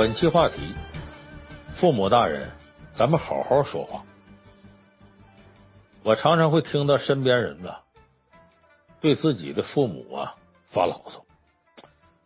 [0.00, 0.74] 本期话题：
[1.78, 2.50] 父母大人，
[2.96, 4.02] 咱们好好说话。
[6.02, 7.70] 我常常会听到身边人呢，
[9.02, 10.36] 对自己的父母啊
[10.72, 11.26] 发牢骚，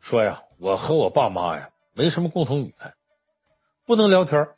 [0.03, 2.95] 说呀，我和我爸妈呀没什么共同语言，
[3.87, 4.51] 不能聊天，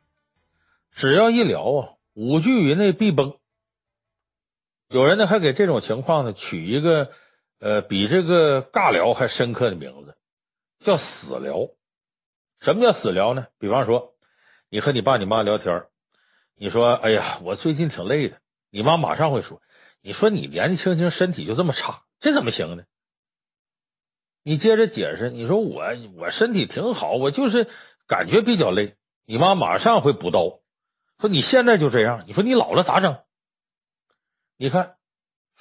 [0.96, 3.32] 只要一聊啊，五句以内必崩。
[4.90, 7.08] 有人呢还给这种情况呢取一个
[7.60, 10.14] 呃比这个尬聊还深刻的名字，
[10.84, 11.70] 叫死聊。
[12.60, 13.46] 什么叫死聊呢？
[13.58, 14.14] 比方说，
[14.70, 15.84] 你和你爸你妈聊天，
[16.56, 18.38] 你说：“哎呀，我最近挺累的。”
[18.70, 19.60] 你妈马上会说
[20.02, 22.84] ：“你说你年纪轻轻，身体就这么差，这怎么行呢？”
[24.42, 25.84] 你接着解释：“你说我
[26.16, 27.68] 我身体挺好，我就是
[28.06, 30.60] 感觉比较累。”你妈马上会补刀，
[31.20, 33.18] 说：“你现在就这样，你说你老了咋整？”
[34.58, 34.96] 你看，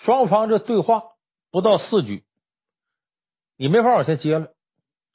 [0.04, 1.04] 双方这对话
[1.52, 2.24] 不到四句，
[3.58, 4.54] 你没法往下接了，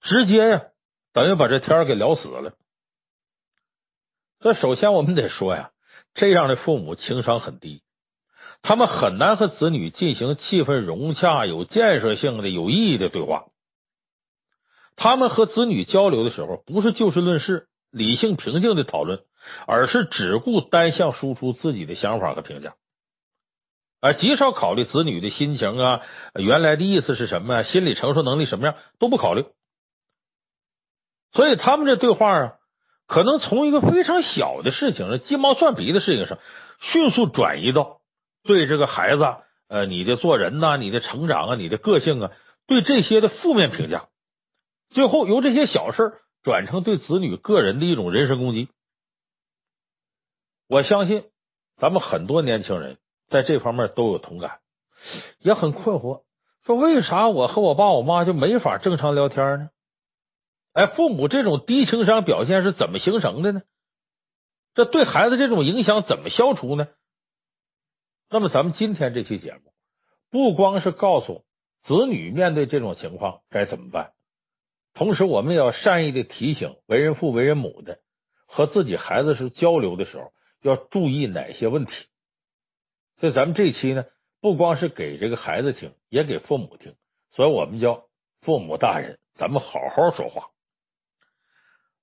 [0.02, 0.66] 直接呀。
[1.12, 2.52] 等于把这天给聊死了。
[4.40, 5.70] 所以，首先我们得说呀，
[6.14, 7.82] 这样的父母情商很低，
[8.62, 13.46] 他们很难和子女进行气氛融洽、有建设性的、有意义的对话。
[14.96, 19.20] 他们和子女交流的时候，不是就事论事、理性平静的讨论，
[19.66, 22.74] 而是只顾单向输出自己的想法和评价，
[24.00, 26.02] 而极少考虑子女的心情啊，
[26.34, 29.44] 原来的意思是什么，心理承受能力什么样都不考虑。
[31.32, 32.52] 所以他们这对话啊，
[33.06, 36.38] 可能从一个非常小的事情上，鸡毛蒜皮的事情上，
[36.92, 38.00] 迅速转移到
[38.44, 39.24] 对这个孩子，
[39.68, 42.32] 呃，你的做人呐，你的成长啊，你的个性啊，
[42.66, 44.08] 对这些的负面评价，
[44.90, 48.68] 最后由这些小事转成对子女个人的一种人身攻击。
[50.68, 51.24] 我相信
[51.78, 52.96] 咱们很多年轻人
[53.28, 54.58] 在这方面都有同感，
[55.40, 56.22] 也很困惑，
[56.64, 59.68] 说为啥我和我爸我妈就没法正常聊天呢？
[60.72, 63.62] 哎，父母这种低情商表现是怎么形成的呢？
[64.74, 66.86] 这对孩子这种影响怎么消除呢？
[68.30, 69.72] 那么，咱们今天这期节目
[70.30, 71.44] 不光是告诉
[71.82, 74.12] 子女面对这种情况该怎么办，
[74.94, 77.98] 同时我们也要善意的提醒为人父、为人母的
[78.46, 80.32] 和自己孩子是交流的时候
[80.62, 81.92] 要注意哪些问题。
[83.18, 84.04] 所以，咱们这期呢，
[84.40, 86.94] 不光是给这个孩子听，也给父母听。
[87.34, 88.04] 所以我们叫
[88.42, 90.50] 父母大人，咱们好好说话。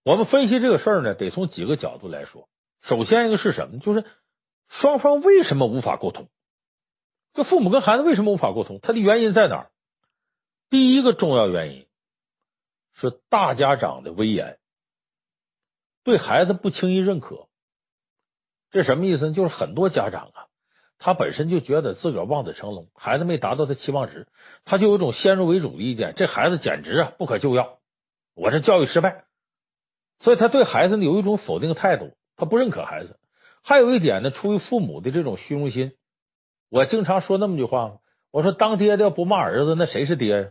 [0.08, 2.48] 我们分析这个事儿呢，得从几个角度来说。
[2.88, 3.80] 首先一个是什么？
[3.80, 4.06] 就是
[4.80, 6.30] 双方为什么无法沟通？
[7.34, 8.80] 这父母跟孩子为什么无法沟通？
[8.82, 9.70] 他的原因在哪儿？
[10.70, 11.88] 第一个重要原因
[13.02, 14.60] 是大家长的威严，
[16.06, 17.50] 对孩子不轻易认可。
[18.72, 19.34] 这什么意思呢？
[19.34, 20.48] 就是很多家长啊，
[21.00, 24.30] 他本身就觉得自个儿望子成龙，孩子没达到他期望值，
[24.64, 27.80] 他就有种先入为主的意见，这孩子简直啊不可救药，
[28.36, 29.26] 我这教育失败。
[30.24, 33.18] 所以他对孩子呢有一种否定态度，他不认可孩子。
[33.64, 35.92] 还有一点呢，出于父母的这种虚荣心，
[36.72, 37.98] 我经常说那么句话，
[38.32, 40.48] 我说当爹的要不骂儿子，那谁是爹呀？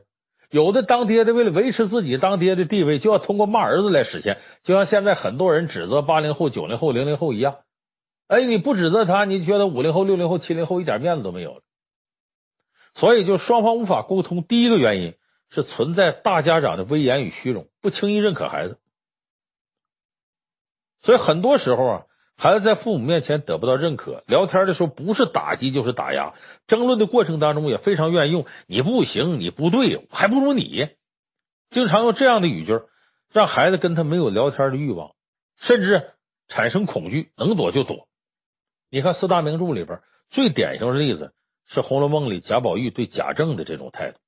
[0.50, 4.38] 有的当爹的为了维持自己当爹的地位，就要通过骂儿子来实现。
[4.64, 7.56] 就像现在很多人指责八零后、九零后、零零后一样，
[8.28, 11.62] 哎，你不指责他，你觉得五零后、六零后、七零后一点面子都没有。
[12.94, 15.14] 所以就双方无法沟通，第一个原因
[15.50, 18.78] 是存在大家长的威严与虚荣，不轻易认可孩子。
[21.06, 22.02] 所以很多时候啊，
[22.36, 26.34] 孩子在父母面前得不到认可，聊天的时候不是打击就是打压，
[26.66, 30.88] 争论的过程当中也非常愿意用“你不行，你不对，还不如你”，
[31.70, 32.80] 经常用这样的语句，
[33.32, 35.12] 让孩子跟他没有聊天的欲望，
[35.60, 36.10] 甚至
[36.48, 38.08] 产生恐惧，能躲就躲。
[38.90, 40.00] 你看四大名著里边
[40.30, 41.32] 最典型的例子
[41.72, 44.18] 是《红楼梦》里贾宝玉对贾政的这种态度。《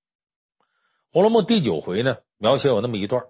[1.12, 3.24] 红楼梦》第九回呢，描写有那么一段，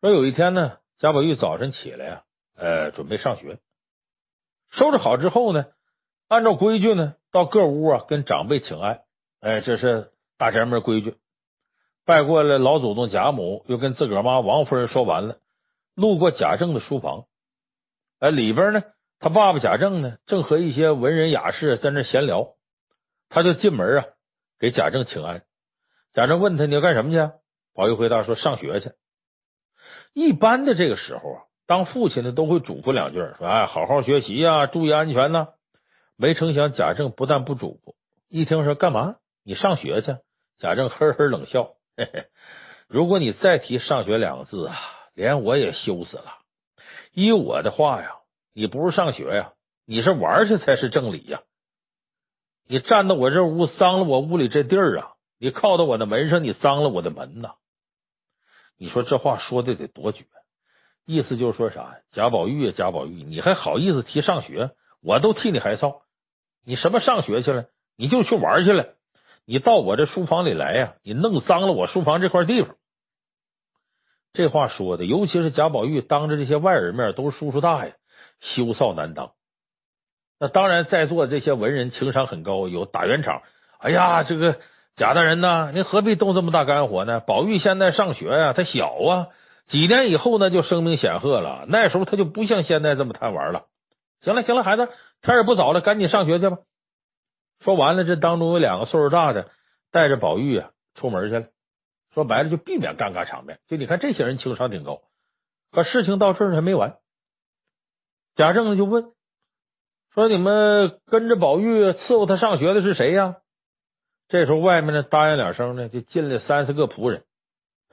[0.00, 2.22] 说有一天呢，贾宝玉早晨起来呀。
[2.60, 3.58] 呃，准备上学，
[4.72, 5.64] 收拾好之后呢，
[6.28, 9.00] 按照规矩呢，到各屋啊跟长辈请安。
[9.40, 11.16] 哎，这是大宅门规矩。
[12.04, 15.38] 拜过了老祖宗贾母，又跟自个儿妈王夫人说完了，
[15.94, 17.24] 路过贾政的书房，
[18.18, 18.82] 哎，里边呢，
[19.20, 22.56] 他爸爸贾政呢，正和一些文人雅士在那闲聊，
[23.30, 24.04] 他就进门啊，
[24.58, 25.44] 给贾政请安。
[26.12, 27.32] 贾政问他，你要干什么去？
[27.72, 28.92] 宝玉回答说上学去。
[30.12, 31.44] 一般的这个时候啊。
[31.70, 35.50] 当父亲的都会嘱咐两句，说：“哎，好好学习呀，注意安全呐。”
[36.18, 37.94] 没成想贾政不但不嘱咐，
[38.28, 39.14] 一听说干嘛？
[39.44, 40.16] 你上学去？
[40.58, 42.24] 贾政呵呵冷笑嘿嘿
[42.90, 44.76] ：“如果你再提上学两个字啊，
[45.14, 46.38] 连我也羞死了。
[47.12, 48.16] 依我的话呀，
[48.52, 49.52] 你不是上学呀，
[49.86, 51.42] 你是玩去才是正理呀。
[52.66, 55.12] 你站到我这屋，脏了我屋里这地儿啊！
[55.38, 57.52] 你靠到我的门上，你脏了我的门呐！
[58.76, 60.24] 你说这话说的得多绝！”
[61.10, 61.96] 意思就是说啥？
[62.12, 64.70] 贾宝玉啊，贾宝玉，你还好意思提上学？
[65.02, 66.02] 我都替你害臊。
[66.64, 67.64] 你什么上学去了？
[67.96, 68.86] 你就去玩去了。
[69.46, 70.94] 你到我这书房里来呀？
[71.02, 72.76] 你弄脏了我书房这块地方。
[74.32, 77.94] 这话说的，尤其是贾宝玉当着这些外人面，都是叔叔大爷，
[78.54, 79.32] 羞臊难当。
[80.38, 83.42] 那当然，在座的这些文人情商很高，有打圆场。
[83.78, 84.60] 哎呀，这个
[84.96, 87.20] 贾大人呐，您何必动这么大肝火呢？
[87.20, 89.26] 宝玉现在上学呀，他小啊，
[89.70, 93.66] 几年以后呢就声名显赫了，那时候他就不像现在这么贪玩了。
[94.22, 94.88] 行了，行了，孩子，
[95.22, 96.58] 天也不早了，赶紧上学去吧。
[97.64, 99.50] 说完了，这当中有两个岁数大的
[99.92, 101.46] 带着宝玉啊出门去了。
[102.12, 103.60] 说白了，就避免尴尬场面。
[103.68, 105.02] 就你看这些人情商挺高，
[105.70, 106.96] 可事情到这儿还没完。
[108.34, 109.12] 贾政就问
[110.14, 113.36] 说：“你们跟着宝玉伺候他上学的是谁呀？”
[114.28, 117.24] 这时候外面呢答应两声呢，就进来三四个仆人，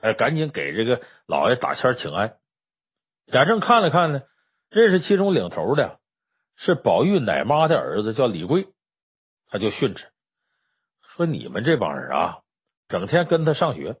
[0.00, 2.38] 哎，赶紧给这个老爷打签请安。
[3.30, 4.22] 贾政看了看呢，
[4.70, 6.00] 认识其中领头的
[6.56, 8.66] 是宝玉奶妈的儿子，叫李贵，
[9.50, 10.10] 他就训斥
[11.14, 12.38] 说：“你们这帮人啊，
[12.88, 13.96] 整天跟他上学。”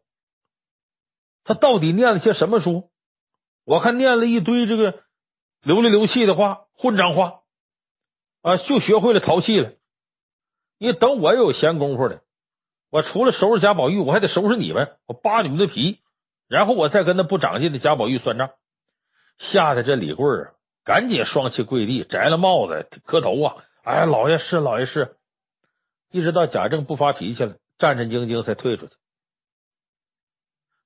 [1.44, 2.90] 他到底念了些什么书？
[3.66, 5.02] 我看念了一堆这个
[5.60, 7.40] 流里流气的话，混账话
[8.40, 8.56] 啊！
[8.56, 9.72] 就学会了淘气了。
[10.78, 12.22] 你等我有闲工夫的，
[12.90, 16.00] 我除了收拾贾宝玉，我还得收拾你们，我扒你们的皮，
[16.48, 18.50] 然后我再跟那不长进的贾宝玉算账。
[19.52, 20.50] 吓得这李贵啊，
[20.84, 23.56] 赶紧双膝跪地，摘了帽子磕头啊！
[23.84, 25.14] 哎，老爷是，老爷是。
[26.10, 28.92] 一直到贾政不发脾气了，战战兢兢才退出去。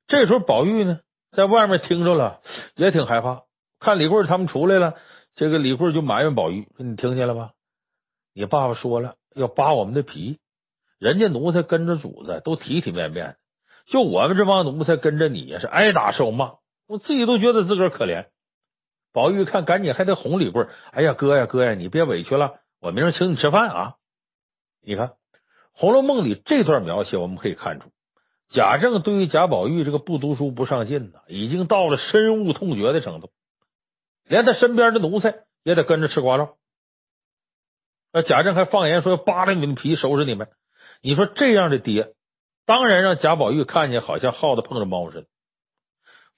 [0.08, 1.00] 这时候，宝玉呢，
[1.30, 2.40] 在外面听着了，
[2.74, 3.44] 也挺害怕。
[3.80, 4.96] 看李贵他们出来了，
[5.34, 7.52] 这个李贵就埋怨宝玉：“你听见了吧？
[8.34, 10.38] 你爸爸说了，要扒我们的皮。
[10.98, 13.36] 人家奴才跟着主子都体体面面，
[13.86, 16.54] 就我们这帮奴才跟着你也是挨打受骂，
[16.88, 18.26] 我自己都觉得自个儿可怜。”
[19.12, 23.94] 宝玉看，赶紧还得哄李贵：“哎呀，哥呀，哥呀，你别委屈了，我明儿请你吃饭啊！”
[24.84, 25.08] 你看
[25.72, 27.90] 《红楼梦》里这段描写，我们可以看出。
[28.54, 33.30] 贾政对于贾宝玉这个不读书不上进呢，已经到了深恶痛绝的程度，
[34.26, 36.54] 连他身边的奴才也得跟着吃瓜烙。
[38.12, 40.48] 那贾政还放言说要扒了你们皮，收拾你们。
[41.02, 42.12] 你说这样的爹，
[42.66, 45.26] 当然让贾宝玉看见好像耗子碰着猫似的。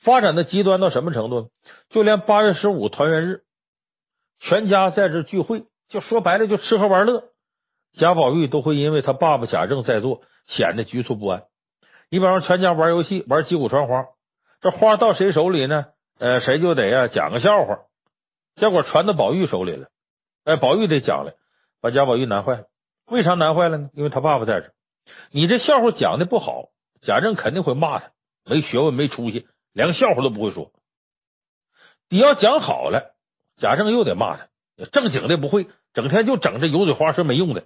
[0.02, 1.46] 发展的极端到什么程度呢？
[1.90, 3.42] 就连八月十五团圆日，
[4.40, 7.24] 全家在这聚会，就说白了就吃喝玩乐，
[7.98, 11.44] 贾宝玉都会因为他爸爸贾政在座，显得局促不安。
[12.10, 14.04] 你比方说，全家玩游戏，玩击鼓传花，
[14.60, 15.86] 这花到谁手里呢？
[16.18, 17.78] 呃，谁就得呀讲个笑话。
[18.56, 19.88] 结果传到宝玉手里了，
[20.44, 21.32] 哎，宝玉得讲了，
[21.80, 22.64] 把贾宝玉难坏了。
[23.06, 23.90] 为啥难坏了呢？
[23.94, 24.70] 因为他爸爸在这，
[25.36, 26.68] 你这笑话讲的不好，
[27.02, 28.12] 贾政肯定会骂他
[28.44, 30.70] 没学问、没出息，连个笑话都不会说。
[32.08, 33.16] 你要讲好了，
[33.56, 34.48] 贾政又得骂他
[34.92, 37.64] 正经的不会，整天就整这油嘴滑舌没用的。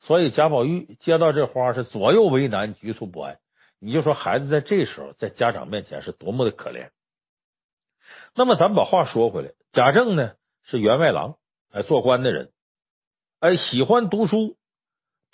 [0.00, 3.38] 所以贾宝玉接到这花是左右为难，局促不安。
[3.78, 6.90] 你就说孩子在这时候在家长面前是多么的可怜。
[8.34, 10.32] 那么咱们把话说回来，贾政呢
[10.64, 11.36] 是员外郎，
[11.70, 12.50] 哎，做官的人，
[13.38, 14.56] 哎，喜欢读书，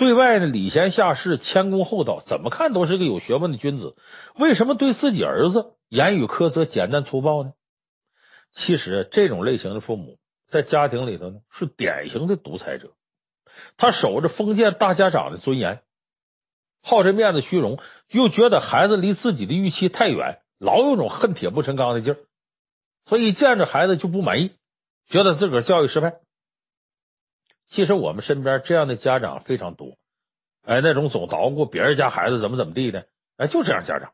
[0.02, 3.94] 对外呢礼贤下士，谦恭厚道，怎么看都是个有学问的君子。
[4.34, 7.52] 为什么对自己儿子言语苛责、简单粗暴呢？
[8.56, 10.16] 其实这种类型的父母
[10.50, 12.90] 在家庭里头呢是典型的独裁者。
[13.76, 15.82] 他守着封建大家长的尊严，
[16.82, 17.78] 好这面子虚荣，
[18.10, 22.16] 又觉得孩子离自己的预期太远，老有种恨铁不成钢的劲儿，
[23.06, 24.50] 所以见着孩子就不满意，
[25.10, 26.14] 觉得自个儿教育失败。
[27.74, 29.96] 其实我们身边这样的家长非常多，
[30.64, 34.12] 哎，那种总捣鼓别人家孩子怎么怎么地的，哎，就这样家长。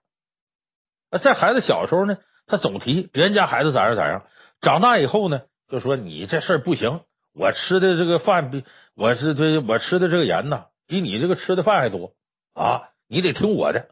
[1.23, 4.27] 在孩子小时候呢，他总提别人家孩子咋样咋样，
[4.61, 7.01] 长大以后呢，就说你这事儿不行，
[7.35, 8.65] 我吃的这个饭比。
[8.95, 12.15] 我是对，我吃的这个盐呐，比你这个吃的饭还多
[12.53, 12.91] 啊！
[13.09, 13.91] 你得听我的。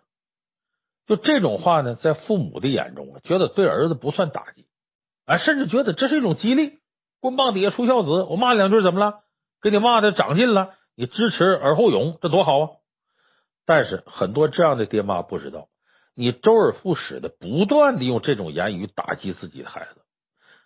[1.06, 4.66] 就这种话呢，在父母的眼中，觉得对儿子不算打击，
[5.24, 6.80] 啊，甚至觉得这是一种激励。
[7.20, 9.20] 棍棒底下出孝子，我骂两句怎么了？
[9.66, 12.70] 给你骂的长进了，你知耻而后勇，这多好啊！
[13.66, 15.66] 但是很多这样的爹妈不知道，
[16.14, 20.02] 你周而复始的不断的用这种言语打击自己的孩子，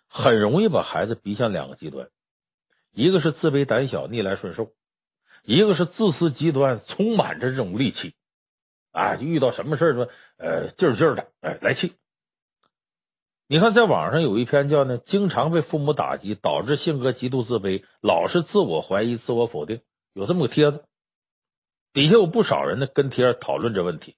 [0.07, 2.09] 很容易把孩子逼向两个极端。
[2.93, 4.67] 一个是自卑胆小、逆来顺受，
[5.45, 8.13] 一个是自私极端、充满着这种戾气
[8.91, 9.15] 啊！
[9.15, 11.95] 遇到什么事说呃劲儿劲儿的，哎来气。
[13.51, 19.81] 你看，在网上有一篇叫呢，经常被父母打击，导致性格极度自卑，老是自我怀疑、自我否定，
[20.13, 20.85] 有这么个帖子。
[21.91, 24.15] 底下有不少人呢跟帖讨论这问题。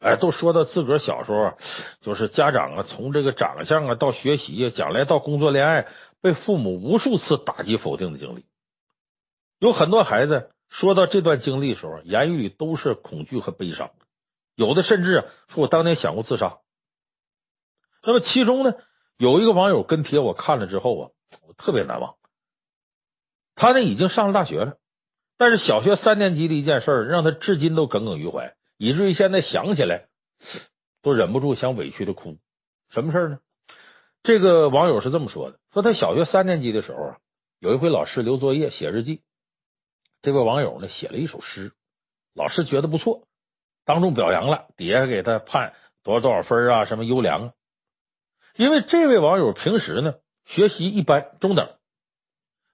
[0.00, 1.52] 哎，都说到自个儿小时候，
[2.00, 5.86] 就是家长啊，从这个长相啊到学习啊，将来到工作恋爱，
[6.20, 8.44] 被父母无数次打击否定的经历。
[9.60, 13.90] 有很多孩子说到这段经历的时候，言语都是恐惧和悲伤，
[14.56, 15.22] 有的甚至
[15.54, 16.58] 说我当年想过自杀。
[18.02, 18.74] 那么其中呢，
[19.16, 21.10] 有一个网友跟帖，我看了之后啊，
[21.46, 22.14] 我特别难忘。
[23.54, 24.76] 他呢已经上了大学了，
[25.36, 28.54] 但是小学三年级的一件事让他至今都耿耿于怀。
[28.76, 30.06] 以至于现在想起来
[31.02, 32.36] 都忍不住想委屈的哭。
[32.90, 33.40] 什么事呢？
[34.22, 37.16] 这个网友是这么说的：说他小学三年级的时候啊，
[37.58, 39.22] 有一回老师留作业写日记，
[40.22, 41.72] 这位网友呢写了一首诗，
[42.34, 43.22] 老师觉得不错，
[43.84, 45.74] 当众表扬了，底下给他判
[46.04, 47.52] 多少多少分啊，什么优良啊。
[48.58, 50.14] 因为这位网友平时呢
[50.46, 51.68] 学习一般中等，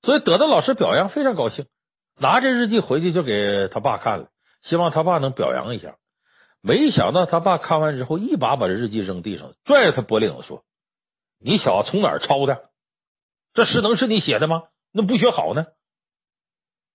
[0.02, 1.66] 所以得到老师表扬非常高兴，
[2.18, 4.28] 拿着日记回去就给他爸看了。
[4.66, 5.96] 希望他爸能表扬一下，
[6.62, 10.62] 没想到他爸看完之后，一把把日记扔地上，拽着他脖领子说
[11.38, 12.70] ：“你小子从哪儿抄的？
[13.52, 14.62] 这诗能是你写的吗？
[14.90, 15.66] 那不学好呢？”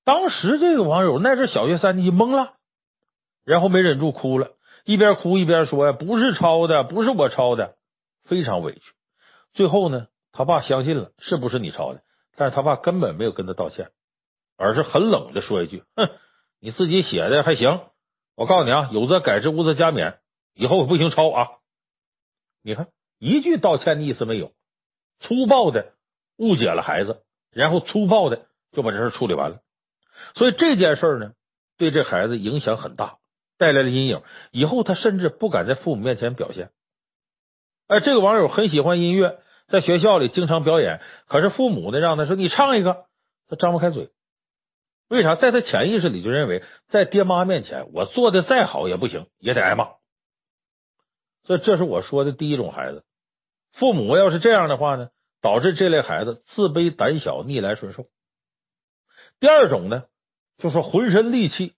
[0.04, 2.54] 当时这个网友那是小学三年级懵了，
[3.46, 4.54] 然后没忍住哭了，
[4.84, 7.76] 一边哭一边说：“呀，不是抄的，不是我抄的，
[8.30, 8.82] 非常委屈。”
[9.54, 12.02] 最后呢，他爸相信了，是不是你抄的？
[12.38, 13.90] 但是他爸根本没有跟他道歉，
[14.58, 16.08] 而是很冷的说一句：“哼。”
[16.62, 17.80] 你自己写的还行，
[18.36, 20.18] 我告诉你啊，有则改之，无则加勉，
[20.54, 21.48] 以后不行抄啊！
[22.62, 24.52] 你看，一句道歉的意思没有，
[25.22, 25.94] 粗暴的
[26.36, 29.62] 误解了孩子，然后粗暴的就把这事处理完了。
[30.36, 31.32] 所以这件事呢，
[31.78, 33.20] 对这孩子影响很大，
[33.58, 34.22] 带来了阴影。
[34.52, 36.72] 以后他甚至不敢在父母面前表现。
[37.90, 43.06] 哎，这个网友很喜欢音乐，在学校里经常表演，可是父母呢，让他说你唱一个，
[43.48, 44.12] 他张不开嘴。
[45.10, 45.36] 为啥？
[45.36, 49.90] 在他潜意识里就认为，在爹妈面前，我做的再好也不行，也得挨骂。
[51.46, 53.04] 所以，这是我说的第一种孩子。
[53.74, 55.10] 父母要是这样的话呢，
[55.42, 58.06] 导致这类孩子自卑、胆小、逆来顺受。
[59.40, 60.04] 第二种呢，
[60.60, 61.74] 就是浑身戾气，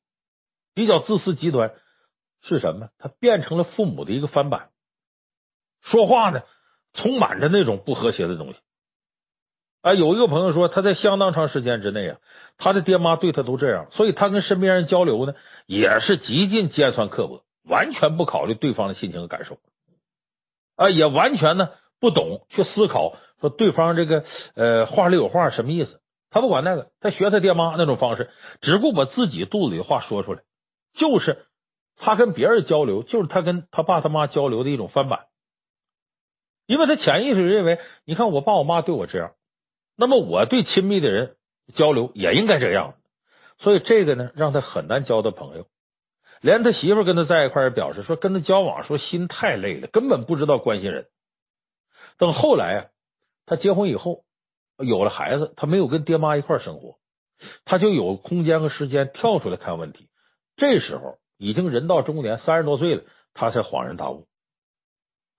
[0.74, 1.74] 比较自私极端，
[2.44, 2.90] 是什么？
[2.98, 4.72] 他变成了父母的一个翻版，
[5.84, 6.42] 说话呢，
[6.94, 8.56] 充满着那种不和谐的东西。
[9.82, 12.18] 啊，有一个朋友说，他在相当长时间之内啊。
[12.64, 15.34] 他的爹妈对他都这样，所以他跟身边人交流呢，
[15.66, 19.58] 也是极尽尖酸刻薄，完全不考虑对方的心情和感受，
[20.76, 21.70] 啊，也完全呢
[22.00, 24.24] 不懂去思考说对方这个
[24.54, 28.30] 呃话里有话什么意思，他不管那个，他学他爹妈那种方式，
[28.62, 30.42] 只顾把自己肚子里的话说出来，
[30.94, 31.48] 就是
[31.98, 35.22] 他跟别人交流，就是他跟他爸他妈交流的一种翻版，
[36.72, 39.34] 因为他潜意识认为，你看我爸我妈对我这样，
[39.98, 41.36] 那么我对亲密的人。
[41.76, 42.96] 交流也应该这样，
[43.60, 45.68] 所以这个呢，让他很难交到朋友。
[46.42, 51.06] 连他媳妇跟他在一块儿表示说，跟他交往说心太累了，根本不知道关心人。
[52.18, 52.86] 等后来啊，
[53.46, 54.24] 他结婚以后
[54.78, 56.96] 有了孩子，他没有跟爹妈一块儿生活，
[57.64, 60.10] 他就有空间和时间跳出来看问题。
[60.58, 64.26] 这时候已经人到中年，三十多岁了，他才恍然大悟。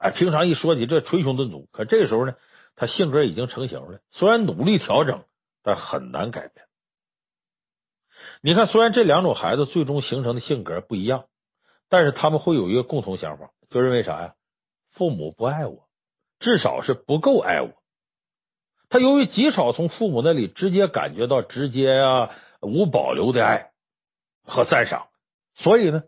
[0.03, 2.35] 哎，平常一说起这捶胸顿足，可这时候呢，
[2.77, 5.25] 他性格已经成型了，虽然努力调整。
[5.65, 6.67] 但很难改变。
[8.43, 11.27] 你看，虽然这两种孩子最终形成的性格不一样，
[11.89, 14.35] 但是他们会有一个共同想法，就认为啥呀？
[14.91, 15.85] 父母不爱我，
[16.41, 17.71] 至少是不够爱我。
[18.89, 23.71] 他由于极少从父母那里直接感觉到直接啊无保留的爱
[24.45, 25.07] 和赞赏，
[25.55, 26.03] 所以呢，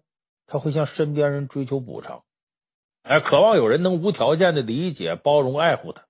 [0.48, 2.23] 他会向身边人追求补偿，
[3.04, 6.04] 哎，渴望有人能无条件的理解、包容、爱护他。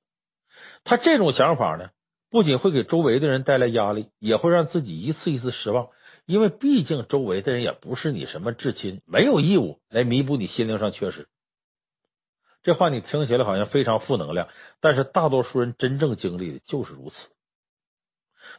[0.85, 1.91] 他这种想法呢，
[2.31, 5.89] 不仅会给周围的人带来压力，也会让自己一次一次失望，
[6.25, 11.27] 因为毕竟周围的人也不是你什么至亲，没有义务来弥补你心灵上缺失。
[12.63, 14.49] 这话你听起来好像非常负能量，
[14.81, 17.17] 但是大多数人真正经历的就是如此。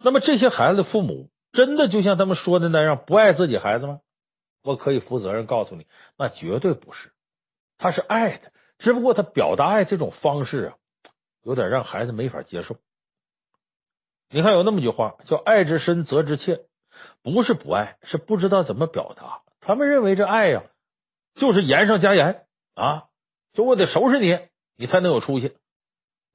[0.01, 4.01] 那么这些孩子的父母真的就像他们说的那样不爱自己孩子吗？
[4.61, 5.85] 我可以负责任告诉你，
[6.17, 7.11] 那绝对不是，
[7.85, 10.75] 他是爱的，只不过他表达爱这种方式啊，
[11.43, 12.77] 有点让孩子没法接受。
[14.27, 16.61] 你看有那么句话叫“爱之深，责之切”，
[17.21, 19.43] 不是不爱，是不知道怎么表达。
[19.61, 20.63] 他们认为这爱呀，
[21.35, 23.03] 就是盐上加盐啊，
[23.53, 24.35] 就我得收拾你，
[24.77, 25.55] 你才能有出息。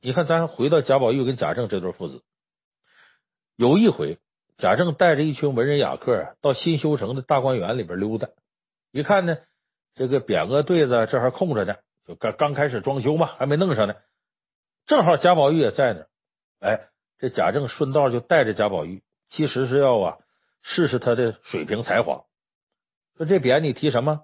[0.00, 2.22] 你看，咱回到贾宝玉跟贾政这对父子，
[3.56, 4.18] 有一回，
[4.58, 8.28] 贾政带着一群文人雅客，到新修成的大观园里边溜达，
[8.92, 9.36] 一看呢，
[10.00, 11.74] 这个匾额对子这还空着呢，
[12.06, 13.94] 就刚刚开始装修嘛，还没弄上呢。
[14.86, 16.80] 正好贾宝玉也在那，哎。
[17.18, 19.02] 这贾政顺道就带着贾宝玉，
[19.32, 20.16] 其实是要啊
[20.62, 22.24] 试试他的水平才华。
[23.18, 24.22] 说这匾你提什么？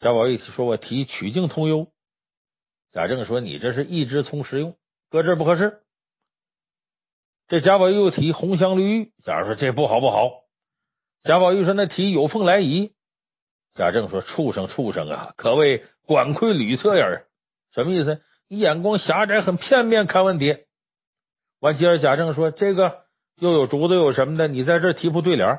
[0.00, 1.86] 贾宝玉说：“我提曲径通幽。”
[2.90, 4.76] 贾政说：“你这是一枝从实用，
[5.10, 5.82] 搁这不合适。”
[7.46, 10.42] 这贾宝玉又提红香绿玉，贾政说：“这不好不好。”
[11.22, 12.92] 贾宝玉说：“那提有凤来仪。”
[13.74, 17.24] 贾政说：“畜生畜生啊，可谓管窥吕侧耳。”
[17.74, 18.20] 什么意思？
[18.48, 20.58] 你眼光狭窄，很片面看问题。
[21.60, 23.02] 完，接着贾政说：“这个
[23.38, 24.46] 又有竹子，有什么的？
[24.46, 25.58] 你在这提副对联。”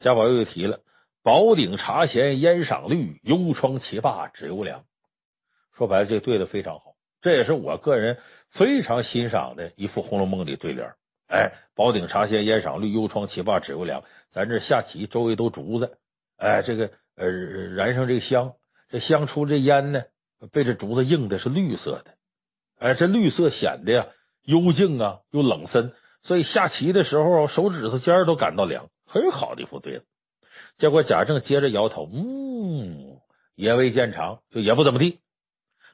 [0.00, 0.80] 贾宝玉又提了
[1.22, 4.82] ：“宝鼎茶闲烟赏绿，幽窗棋罢指悠凉。”
[5.78, 8.18] 说白了，这对的非常好，这也是我个人
[8.52, 10.88] 非常欣赏的一副《红楼梦》里对联。
[11.28, 14.02] 哎，宝鼎茶闲烟赏绿，幽窗棋罢指悠凉。
[14.32, 15.98] 咱这下棋，周围都竹子，
[16.36, 18.52] 哎，这个呃燃上这个香，
[18.90, 20.02] 这香出这烟呢，
[20.52, 22.14] 被这竹子映的是绿色的，
[22.78, 24.06] 哎，这绿色显得呀
[24.44, 25.92] 幽静啊又冷森，
[26.22, 30.04] 所以下棋的时候手指头尖都感到凉，很好的一副对子。
[30.78, 33.18] 结果贾政接着摇头，嗯，
[33.54, 35.20] 也未见长，就也不怎么地。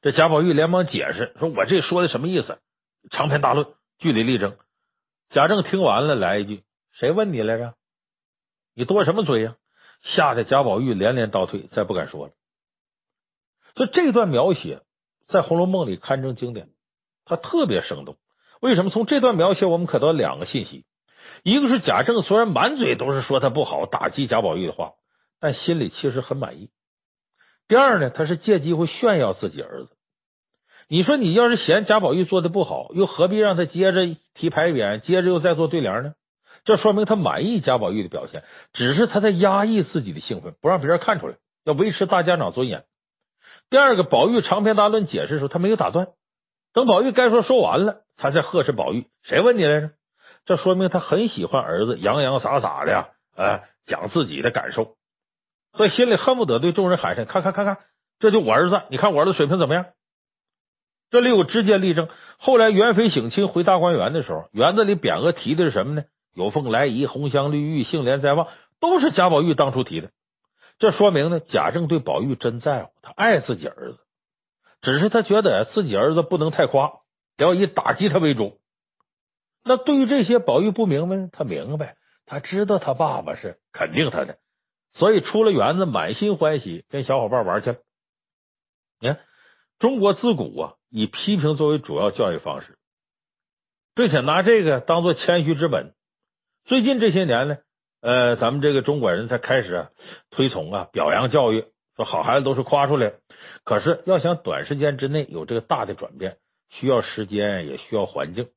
[0.00, 2.58] 这贾宝玉连忙解释说：“我这说的什么意思？
[3.10, 3.66] 长篇大论，
[3.98, 4.56] 据理力争。”
[5.28, 6.62] 贾政听完了，来一句
[6.98, 7.74] ：“谁问你来着？
[8.74, 9.56] 你多什么嘴呀？”
[10.02, 12.32] 吓得贾宝玉连连倒退，再不敢说了。
[13.76, 14.80] 所以这段描写
[15.28, 16.68] 在《红楼梦》里堪称经典，
[17.24, 18.16] 它特别生动。
[18.60, 18.90] 为什么？
[18.90, 20.84] 从这段描写，我们可得两个信息：
[21.44, 24.92] 一个是贾政虽然满嘴都是说他不好，打击贾宝玉的话，
[25.40, 26.68] 但心里其实很满意。
[27.68, 29.90] 第二呢，他是借机会炫耀自己儿子。
[30.88, 36.14] 你说你要是嫌贾宝玉做的不好，又何必让他接着提牌匾，接着又再做对联呢？
[36.64, 41.34] 这说明他满意贾宝玉的表现，只是他在压抑自己的兴奋，不让别人看出来，
[41.64, 42.84] 要维持大家长尊严。
[43.70, 46.08] 第二个，宝玉长篇大论解释的时候，他没有打断，
[46.74, 49.90] 等宝玉该说说完了，他才呵斥宝玉：“谁问你来着？”
[50.46, 54.96] 这说明他很喜欢儿子洋洋洒洒的呀，哎，讲自己的感受。
[55.76, 57.78] 所以心里恨不得对众人喊声：“看看看看，
[58.18, 58.82] 这就我儿子！
[58.90, 59.86] 你看我儿子水平怎么样？”
[61.10, 62.08] 这里有直接例证。
[62.38, 66.02] 后来元妃省亲回大观园的时候，园子里匾额提的是什么呢
[66.34, 68.48] ？“有凤来仪，红香绿玉，杏帘在望”，
[68.80, 70.10] 都是贾宝玉当初提的。
[70.78, 73.98] 这说明呢，贾政对宝玉真在乎，他爱自己儿子，
[74.80, 77.00] 只是他觉得自己儿子不能太夸，
[77.36, 78.58] 要以打击他为主。
[79.62, 81.28] 那对于这些，宝玉不明白？
[81.32, 84.38] 他明白，他知道他爸爸是肯定他的。
[84.94, 87.76] 所以出了园子，满心欢喜，跟小伙伴玩去了。
[89.00, 89.20] 你看，
[89.78, 92.78] 中国自古啊，以批评作为主要教育方式，
[93.94, 95.92] 并且拿这个当做谦虚之本。
[96.70, 97.58] 最近这些年呢，
[98.00, 99.88] 呃，咱们这个中国人才开始
[100.30, 101.64] 推崇啊表扬教育，
[101.96, 103.14] 说好孩子都是夸出来。
[103.64, 106.36] 可是要想短时间之内有这个大的转变，
[106.68, 108.50] 需要时间，也需要环境。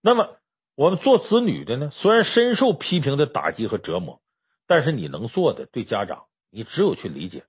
[0.00, 0.36] 那么，
[0.76, 4.20] 我们做子女的呢，虽然深受批评的打击和折磨。
[4.68, 7.42] 但是你能做的，对家长，你只有去理解。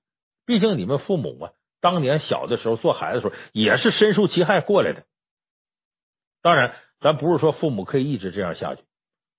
[0.46, 5.04] 毕竟你们父母啊，当年小的时候做孩子的时候，也是深受其害过来的。
[6.42, 8.82] 当然，咱不是说父母可以一直这样下去，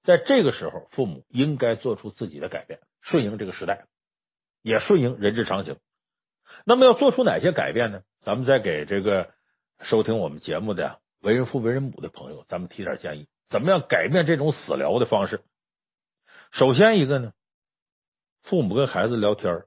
[0.08, 3.88] 在这个时候，父母应该做出自己的改变，顺应这个时代，
[4.62, 5.76] 也顺应人之常情。
[6.66, 8.04] 那么要做出哪些改变呢？
[8.24, 9.32] 咱们再给这个
[9.90, 15.42] 收听我们节目的为人父为人母的朋友，咱们提点建议，怎么样改变这种死聊的方式？
[16.54, 17.34] 首先一个呢。
[18.44, 19.66] 父母跟孩子聊天，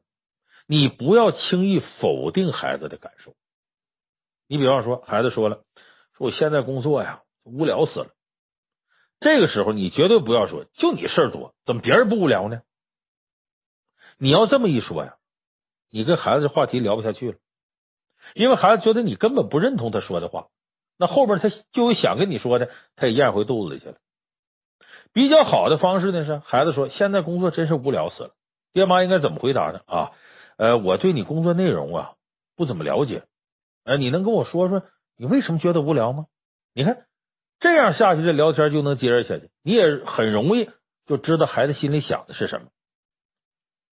[0.67, 3.35] 你不要轻易否定孩子的感受。
[4.49, 5.65] 你比方说，孩子说了
[6.17, 8.09] ：“说我现在工作呀，无聊死了。”
[9.21, 12.63] 这个时候，你绝对不要说：“就你事儿多，怎么别人不无聊呢？”
[14.19, 15.17] 你要这么一说呀，
[15.91, 17.39] 你跟孩子的话题聊不下去了，
[18.35, 20.49] 因为孩子觉得你根本不认同他说的话，
[20.99, 23.97] 那后边他就有想跟你说的，他也咽回肚子里去了。
[25.13, 28.35] 比较好的方式呢是，孩子说：“现在工作真是无聊死了。”
[28.73, 29.81] 爹妈应该怎么回答呢？
[29.87, 30.13] 啊，
[30.57, 32.13] 呃，我对你工作内容啊
[32.57, 33.25] 不怎么了解，
[33.85, 34.83] 呃，你能跟我说说
[35.17, 36.27] 你为什么觉得无聊吗？
[36.73, 37.07] 你看
[37.61, 40.69] 这样下去，这聊天就能接着下去，你也很容易
[41.07, 42.69] 就知道孩子心里想的是什么。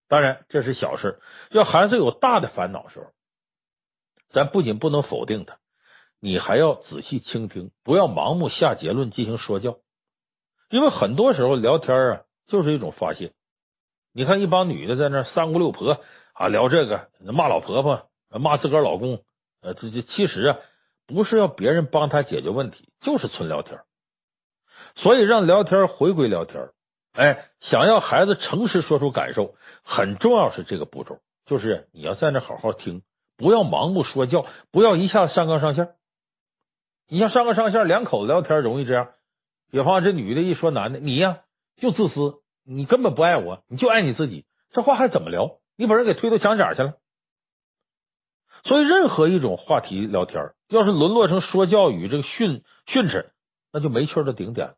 [0.10, 1.19] 当然这是小事，
[1.52, 3.06] 要孩子有大的烦恼时候，
[4.32, 5.58] 咱不仅不能否定他，
[6.19, 9.78] 你还要仔细倾听，不要盲目下结论进行说教，
[10.69, 13.32] 因为很多时候聊天啊就是一种发泄。
[14.13, 15.99] 你看一帮女的在那三姑六婆
[16.34, 19.23] 啊聊这个，骂老婆婆，骂自个儿老公，
[19.62, 20.60] 呃，这这其实啊
[21.08, 23.80] 不是要别人帮他解决问题，就是纯聊天。
[24.96, 26.70] 所以让聊天回归聊天，
[27.13, 33.02] 哎，想要孩子诚实说出感受，很重要是这个步骤，就是你要在那好好听，
[33.38, 35.89] 不要盲目说教，不要一下子上纲上线。
[37.10, 39.10] 你像上纲上线，两口子聊天容易这样，
[39.72, 41.42] 比方这女的一说男的，你呀
[41.78, 42.39] 就自私。
[42.66, 45.58] 你根本不爱我，你就爱你自己，这话还怎么聊？
[45.76, 46.94] 你把人给推到墙角去了。
[48.63, 53.32] 所以，任何一种话题聊天，要是沦落成说教与这个训训斥，
[53.72, 54.74] 那就没趣的顶点。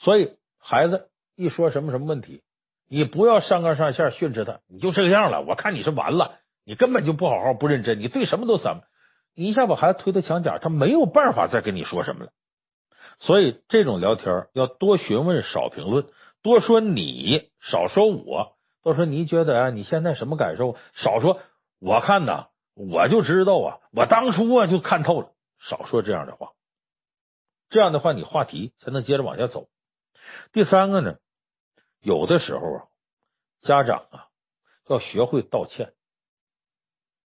[0.00, 2.42] 所以，孩子一说什么什么问题，
[2.88, 5.42] 你不要上纲上线训斥他，你就这个样了。
[5.42, 8.80] 我看你是完了，你根本就不好好不认真，你对什么都散，
[9.36, 12.32] 你一下把孩子推到墙角，他没有办法再跟你说什么了。
[13.20, 16.06] 所以，这种聊天要多询问，少评论，
[16.42, 18.56] 多说你，少说我。
[18.82, 20.76] 多说你觉得啊，你现在什么感受？
[20.96, 21.38] 少说
[21.80, 22.48] 我看呐。
[22.74, 25.32] 我就知道啊，我当初啊就看透了。
[25.68, 26.52] 少说这样的话，
[27.70, 29.68] 这样的话你话题才能接着往下走。
[30.52, 31.18] 第三个呢，
[32.00, 32.84] 有的时候啊，
[33.62, 34.26] 家长啊
[34.88, 35.92] 要学会道歉，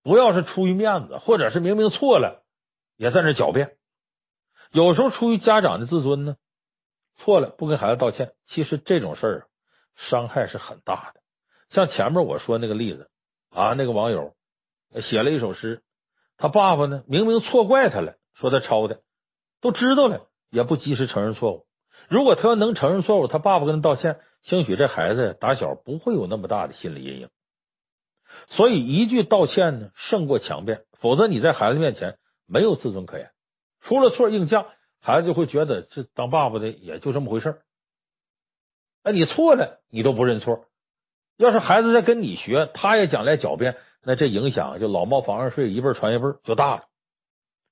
[0.04, 2.44] 不要是出于面子，或者是明明错了
[2.98, 3.78] 也在那狡辩。
[4.72, 6.36] 有时候出于家长的自尊呢，
[7.20, 9.48] 错了不跟孩子道歉，其实这种事儿
[10.10, 11.22] 伤害是很大的。
[11.70, 13.10] 像前面我说那个例子
[13.52, 14.34] 啊，那个网友。
[15.02, 15.82] 写了一首诗，
[16.38, 19.02] 他爸爸呢明明错怪他了，说他抄的，
[19.62, 21.66] 都知道了也不及时承认错误。
[22.10, 27.30] 如果他要能承认错误，他爸爸跟他道歉，兴许这孩子打小不会有那么大的心理阴影。
[28.50, 33.32] 所以一句道歉呢胜过强辩，否则你在孩子面前没有自尊可言，
[33.82, 34.66] 出了错硬犟，
[35.02, 37.62] 孩子就会觉得这当爸爸的也就这么回事儿。
[39.04, 40.66] 哎，你错了你都不认错，
[41.38, 43.78] 要是孩子在跟你学，他也将来狡辩。
[44.06, 46.84] 那这影响就老猫房上睡，一辈传一辈就大了。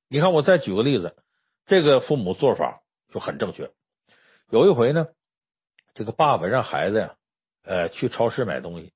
[0.09, 1.15] 你看，我再举个例子，
[1.67, 2.81] 这个父母做法
[3.13, 3.69] 就很正确。
[4.49, 5.07] 有一回呢，
[5.93, 7.15] 这个爸爸让孩子呀，
[7.63, 8.91] 呃，去超市买东西。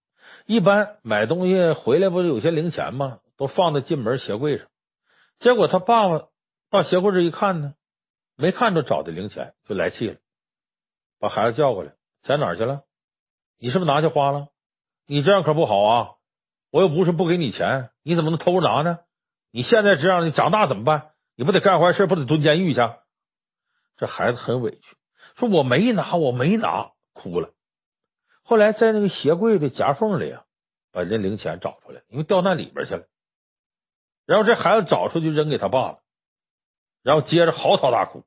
[0.46, 3.20] 一般买东西回来不是有些零钱吗？
[3.38, 4.68] 都放在进门鞋柜上。
[5.40, 6.28] 结果他爸爸
[6.72, 7.76] 到鞋柜这一看呢，
[8.36, 10.18] 没看着找的零钱，就来气了，
[11.20, 11.94] 把孩子叫过来
[12.26, 12.82] ：“钱哪去了？
[13.60, 14.48] 你是不是拿去花了？
[15.06, 16.12] 你这样可不好啊！”
[16.72, 19.00] 我又不是不给你钱，你怎么能偷着拿呢？
[19.52, 21.12] 你现在这样，你长大怎么办？
[21.36, 22.80] 你不得干坏事，不得蹲监狱去？
[23.98, 24.98] 这孩子很委屈，
[25.38, 27.50] 说我没拿，我没拿，哭了。
[28.44, 30.44] 后来在那个鞋柜的夹缝里啊，
[30.92, 33.04] 把这零钱找出来，因为掉那里边去了。
[34.26, 36.00] 然后这孩子找出去扔给他爸了，
[37.04, 38.24] 然后接着嚎啕大哭。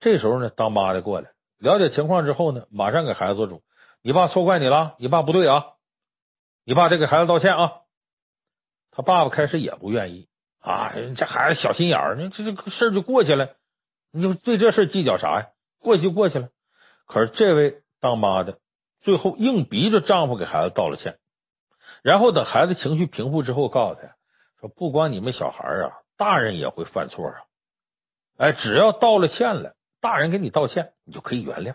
[0.00, 3.62] 这时候呢，当妈的过来了解情况之后呢，马上给孩子做主：
[4.02, 5.66] 你爸错怪你了，你爸不对啊。
[6.70, 7.72] 你爸得给孩子道歉啊！
[8.92, 10.28] 他爸爸开始也不愿意
[10.60, 13.56] 啊，这孩子小心眼儿，你这这事儿就过去了，
[14.12, 15.48] 你就对这事计较啥呀？
[15.80, 16.50] 过去就过去了。
[17.08, 18.60] 可是这位当妈的
[19.00, 21.18] 最后硬逼着丈夫给孩子道了歉，
[22.04, 24.14] 然后等孩子情绪平复之后，告诉他
[24.60, 27.34] 说：“不光你们小孩啊，大人也会犯错啊！
[28.38, 31.74] 哎，只要道了歉了，大人给你道歉，你就可以原谅。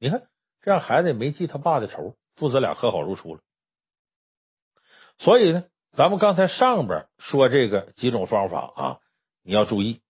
[0.00, 0.24] 你看，
[0.62, 3.40] 这样孩子也没记他爸的仇，父子俩和好如初了。”
[5.18, 5.64] 所以呢，
[5.96, 8.98] 咱们刚才上边说这个几种方法啊，
[9.42, 10.00] 你要注意，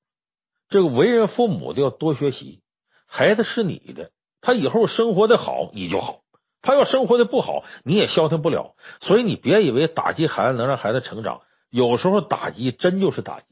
[0.69, 2.61] 这个为人父母的要多学习。
[3.07, 6.23] 孩子是你的，他以后生活的好，你就好；
[6.61, 8.75] 他要生活的不好，你也消停不了。
[9.03, 13.47] 所以你别以为打击孩子能让孩子成长，有时候打击真就是打击。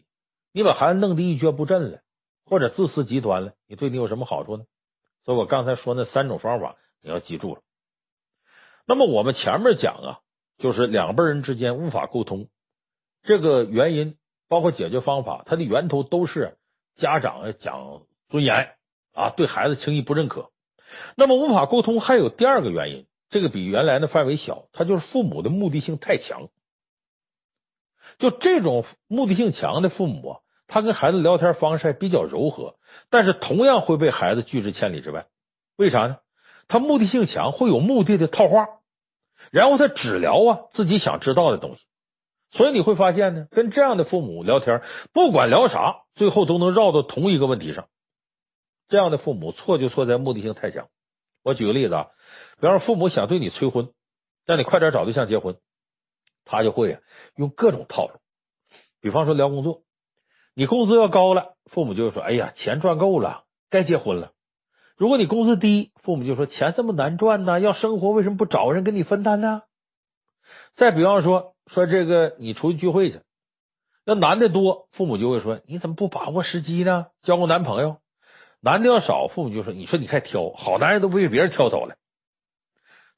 [0.52, 2.00] 你把孩子弄得一蹶不振了，
[2.44, 4.64] 或者自私极端了，你对你有什么好处呢？
[5.24, 7.60] 所以我刚才说那三种方法，你要记住了。
[8.86, 10.18] 那么我们前面讲啊。
[10.58, 12.48] 就是两辈人之间无法沟通，
[13.22, 14.16] 这个原因
[14.48, 16.56] 包括解决方法，它的源头都是
[16.96, 18.70] 家长讲尊严
[19.14, 20.50] 啊，对孩子轻易不认可。
[21.16, 26.48] 那么无法沟通还有第二个原因，这个比原来的范围小，它就是父母的目的性太强。
[28.18, 30.36] 就这种目的性强的父母，
[30.68, 32.76] 他跟孩子聊天方式还比较柔和，
[33.10, 35.26] 但是同样会被孩子拒之千里之外。
[35.76, 36.18] 为啥呢？
[36.68, 38.66] 他目的性强，会有目的的套话。
[39.54, 41.80] 然后他只聊啊自己想知道的东西，
[42.58, 47.86] 所以你会发现呢，跟这样的父母聊天，不管聊啥，最后都能绕到同一个问题上。
[48.88, 50.88] 这样的父母错就错在目的性太强。
[51.44, 52.08] 我举个例子啊，
[52.60, 53.90] 比方说父母想对你催婚，
[54.44, 55.56] 让你快点找对象结婚，
[56.44, 56.98] 他就会
[57.36, 58.14] 用各种套路。
[59.00, 59.82] 比方说聊工作，
[60.56, 64.32] 你工资要高了，父母就说：“哎呀，钱赚够了，该结婚了。”
[64.96, 69.62] 如果你工资低，父母就说钱这么难赚呢，要生活为什么不找人跟你分担呢？
[70.76, 73.20] 再比方说说这个你出去聚会去，
[74.06, 77.06] 那男的多，父母就会说你怎么不把握时机呢？
[77.22, 77.96] 交个男朋友。
[78.62, 81.96] 男的要少，父母就说你说你太挑，好男人都被别人挑走了。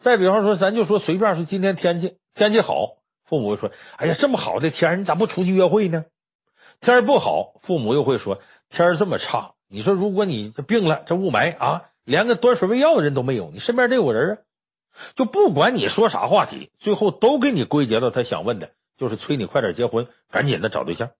[0.02, 6.04] 再比方说，咱就说随便说今天天气天气好，父母会说哎呀这么好的天，你咋不出去约会呢？
[6.80, 9.52] 天不好，父母又会说天这么差。
[9.68, 14.38] 你说，如果你这病了，这雾霾啊，连个端水喂药的人都没有，你身边得有人啊。
[15.16, 21.11] 就不管你说啥话题，最后都给你归结到他想问的，就是催你快点结婚，赶紧的找对象。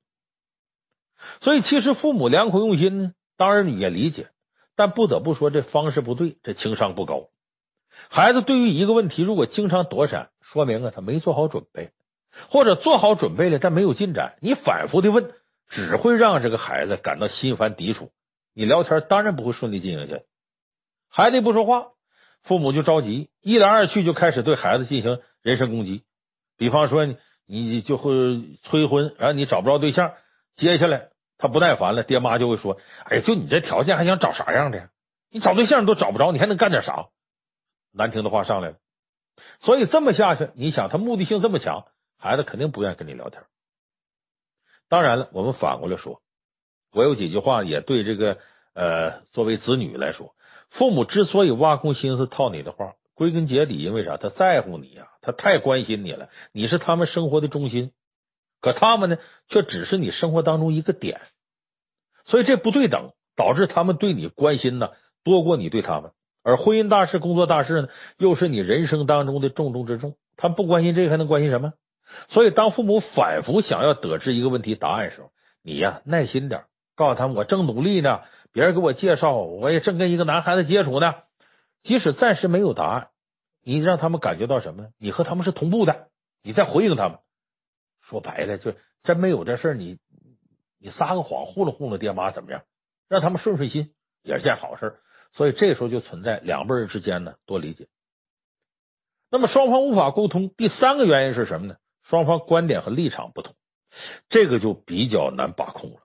[1.43, 4.29] 所以，其实父母良苦用心呢，当然你也理解，
[4.77, 7.29] 但不得不说这方式不对，这情商不高。
[8.09, 11.91] 孩子对于一个问题，如果经常躲闪，说明啊他没做好准备，
[12.51, 14.37] 或者做好准备了但没有进展。
[14.41, 15.33] 你反复的问，
[15.69, 18.11] 只会让这个孩子感到心烦抵触。
[18.57, 20.25] 你聊天当然不会顺利进行下去。
[21.11, 21.89] 孩子一不说话，
[22.45, 26.05] 父母就着急，一来二去就开始对孩子进行人身攻击。
[26.57, 27.07] 比方说，
[27.47, 28.11] 你就会
[28.63, 30.15] 催婚，然后你找不着对象，
[30.57, 34.89] 接下来他不耐烦了，爹妈就会说：“哎，就你这条件，还想找啥样的？
[35.31, 37.09] 你找对象都找不着，你还能干点啥？”
[37.93, 38.77] 难听的话上来了。
[39.61, 41.85] 所以这么下去，你想他目的性这么强，
[42.19, 43.43] 孩子肯定不愿意跟你聊天。
[44.89, 46.23] 当然了，我们反过来说，
[46.97, 48.39] 我有几句话也对这个
[48.75, 50.33] 呃，作为子女来说，
[50.71, 54.17] 父母之所以挖空心思套你的话，归根结底因为啥？
[54.17, 57.91] 他在乎你呀，他太关心你了，你是他们生活的中心，
[58.63, 59.19] 可他们呢，
[59.51, 61.21] 却只是你生活当中一个点，
[62.25, 64.89] 所以这不对等，导致他们对你关心呢
[65.23, 66.13] 多过你对他们。
[66.43, 70.15] 而婚姻大事、工作大事呢，又是你人生当中的重中之重。
[70.39, 71.75] 他们不关心这个，还能关心什么？
[72.31, 75.29] 所以，当父母反复想要得知一个问题答案的时候，
[75.63, 76.63] 你呀耐心点，
[76.97, 81.15] 告诉他们我正努力呢，别人给我介绍，我也正跟一个男孩子接触呢。
[81.85, 83.09] 即使暂时没有答案，
[83.63, 84.89] 你让他们感觉到什么？
[84.99, 86.09] 你和他们是同步的，
[86.43, 87.19] 你再回应他们。
[88.09, 88.73] 说白了，就
[89.05, 89.99] 真没有这事儿，你
[90.81, 92.63] 你撒个谎糊弄糊弄爹妈怎么样？
[93.09, 93.93] 让他们顺顺心
[94.25, 94.97] 也是件好事。
[95.35, 97.87] 所以这时候就存在两辈人之间呢多理解。
[99.31, 101.77] 那么双方无法沟通，第三个原因是什么呢？
[102.09, 103.55] 双方观点和立场不同，
[104.31, 106.01] 这个就比较难把控了。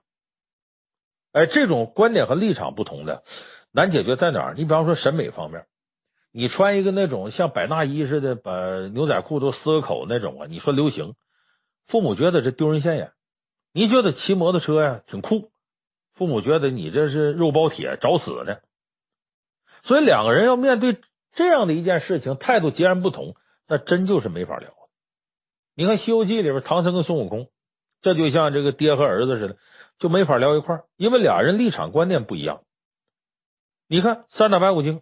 [1.32, 3.22] 哎，这种观点和立场不同的
[3.72, 4.54] 难解决在哪儿？
[4.54, 5.64] 你比方说审美方面，
[6.32, 8.52] 你穿一个那种像百纳衣似的，把
[8.88, 11.14] 牛仔裤都撕个口那种啊，你说流行，
[11.88, 13.08] 父母觉得这丢人现眼；
[13.72, 15.50] 你觉得骑摩托车呀挺酷，
[16.14, 18.58] 父母觉得你这是肉包铁找死呢。
[19.84, 20.98] 所以两个人要面对
[21.34, 23.34] 这样的一件事情，态度截然不同，
[23.66, 24.70] 那真就是没法聊。
[25.74, 27.48] 你看《西游记》里边，唐僧跟孙悟空，
[28.02, 29.56] 这就像这个爹和儿子似的，
[30.02, 32.60] 就没法聊一块儿，因为俩人立场观念不一样。
[33.88, 35.00] 你看三打白骨精，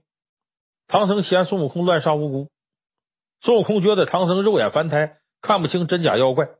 [0.86, 2.50] 唐僧嫌孙悟空乱杀无辜，
[3.40, 6.50] 孙悟空觉得唐僧肉眼凡胎，看不清真假妖怪。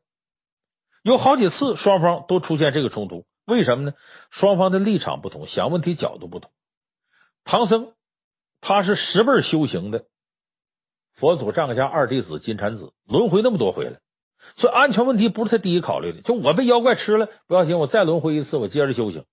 [1.03, 3.93] 有好几次双方都出现这个冲突，为什么呢？
[4.31, 6.51] 双方的立场不同，想问题角度不同。
[7.45, 7.93] 唐僧。
[8.63, 10.05] 他是十辈修行的
[11.15, 14.01] 佛祖帐下二弟子金蝉子，轮回那么多回了，
[14.61, 16.21] 所以安全问题不是他第一考虑的。
[16.23, 19.25] 就我被妖怪吃了不要紧，我再轮回一次，我接着修行。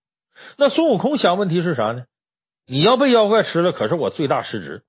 [0.57, 2.05] 那孙悟空想问题是啥呢？
[2.65, 4.83] 你要被妖怪吃了，可是我最大失职，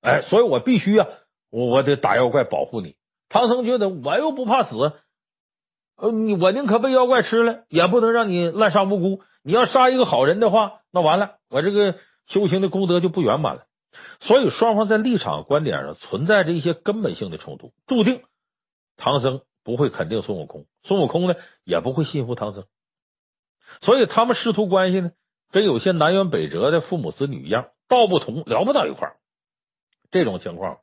[0.00, 1.06] 哎，所以我必须啊，
[1.50, 2.94] 我我得打妖怪保护你。
[3.28, 4.76] 唐僧觉得我又不怕死，
[5.96, 9.22] 呃，你我宁可被妖怪吃了，也不能让你滥杀无辜。
[9.44, 11.94] 你要杀一个好人的话，那完了，我这个。
[12.28, 13.66] 修行的功德就不圆满了，
[14.22, 18.20] 所以双方在立场观点上存在着一些根本性的冲突，注定
[18.96, 22.64] 唐僧不会肯定孙悟空，孙悟空呢也不会信服唐僧，
[23.82, 25.10] 所以他们师徒关系呢，
[25.50, 29.16] 跟有些南辕北辙的父母子女一样，道不同，聊不到一块儿。
[30.12, 30.78] 这种情况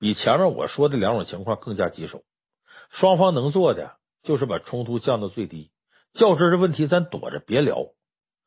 [0.00, 2.22] 比前面我说的两种情况更加棘手。
[2.98, 3.92] 双方能做的
[4.24, 5.70] 就是把冲突降到最低，
[6.14, 7.86] 较真的问题咱躲着别聊，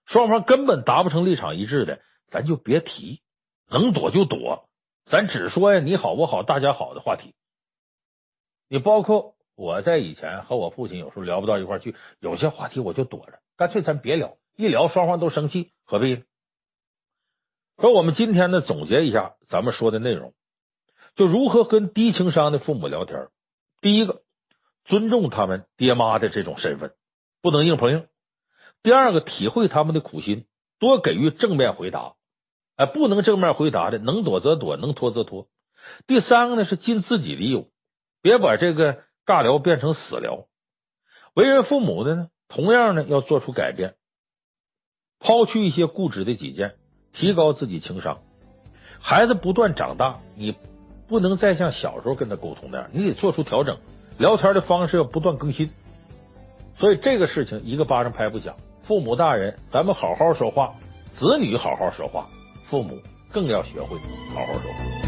[0.05, 2.01] 双方根本达不成立场一致的。
[2.29, 3.21] 咱就别提，
[3.69, 4.67] 能躲就躲，
[5.09, 7.33] 咱只说呀，你好我好大家好的话题。
[8.67, 16.21] 你包括我在以前和我父亲有时候聊不到一块去，有些话题我就躲着，干脆咱别聊，一聊双方都生气，何必呢？
[17.79, 20.33] 说我们今天呢，总结一下咱们说的内容，
[21.15, 23.29] 就如何跟低情商的父母聊天。
[23.81, 24.21] 第一个，
[24.85, 26.93] 尊重他们爹妈的这种身份，
[27.41, 28.05] 不能硬碰硬。
[28.83, 30.45] 第二个，体会他们的苦心，
[30.79, 32.13] 多给予正面回答。
[32.75, 35.47] 哎，不能正面回答的，能躲则躲，能拖则拖。
[36.05, 37.71] 第三个呢是尽自己的义务，
[38.21, 40.45] 别把这个尬聊变成死聊。
[41.35, 43.93] 为人父母的呢，同样呢要做出改变，
[45.19, 46.75] 抛去一些固执的己见，
[47.13, 48.19] 提高自己情商。
[48.99, 50.55] 孩子不断长大，你
[51.07, 53.77] 不能再像小时候跟他沟通那样，你得做出调整，
[54.17, 55.69] 聊天的方式要不断更新。
[56.79, 58.55] 所以这个事情一个巴掌拍不响，
[58.87, 60.73] 父母大人，咱们好好说话，
[61.19, 62.27] 子女好好说话。
[62.69, 62.97] 父母
[63.31, 63.97] 更要学会
[64.33, 65.06] 好好说话。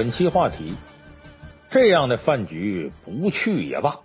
[0.00, 0.76] 本期话题：
[1.70, 3.98] 这样的饭局不去也罢。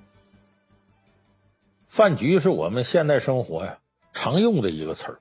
[1.92, 3.78] 饭局是我们现代生活呀
[4.14, 5.20] 常用的一个词儿。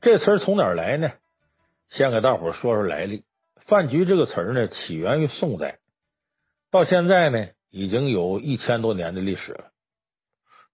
[0.00, 1.10] 这词儿从哪儿来呢？
[1.96, 3.24] 先给大伙说说来历。
[3.66, 5.80] 饭局这个词儿呢，起源于宋代，
[6.70, 9.72] 到现在呢，已经有一千多年的历史了。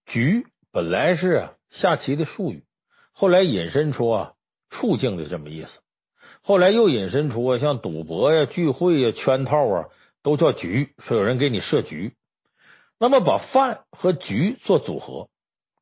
[0.05, 2.63] 局本来是啊下棋的术语，
[3.13, 4.33] 后来引申出啊
[4.69, 5.69] 处境的这么意思，
[6.49, 9.85] 后来又引申出啊像赌博呀、聚会呀、圈套啊，
[10.23, 12.15] 都叫局，说有人给你设局。
[12.99, 15.27] 那么，把饭和局做组合，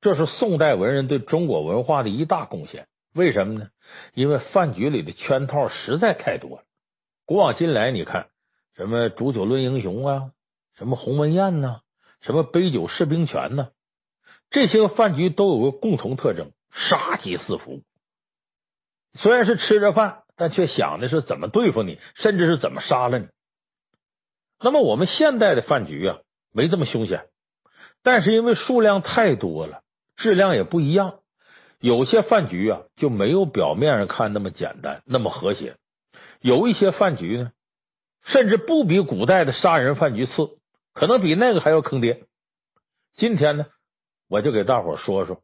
[0.02, 2.88] 这是宋代文人对中国文化的一大贡献。
[3.16, 3.70] 为什么呢？
[4.14, 6.64] 因为饭局里的圈套实在太多了。
[7.26, 8.28] 古往今来，你看
[8.76, 10.32] 什么煮酒论英雄啊，
[10.78, 11.80] 什么鸿门宴呐，
[12.24, 13.70] 什么杯酒释兵权呐，
[14.52, 16.52] 这些个饭局都有个共同特征：
[16.90, 17.80] 杀机四伏。
[19.22, 23.28] 虽然是吃着饭，但却想的是怎么对付你，甚至是怎么杀了你。
[24.62, 26.20] 那么，我们现代的饭局啊。
[26.54, 27.26] 没这么凶险，
[28.02, 29.82] 但是因为数量太多了，
[30.16, 31.20] 质量也不一样，
[31.80, 35.76] 有些饭局啊就没有表面上看那么简单，那么和谐。
[36.42, 37.52] 有一些饭局呢，
[38.26, 40.58] 甚至不比古代的杀人饭局次，
[40.96, 42.24] 可能比那个还要坑爹。
[43.18, 43.68] 今天呢，
[44.28, 45.42] 我就给大伙说说，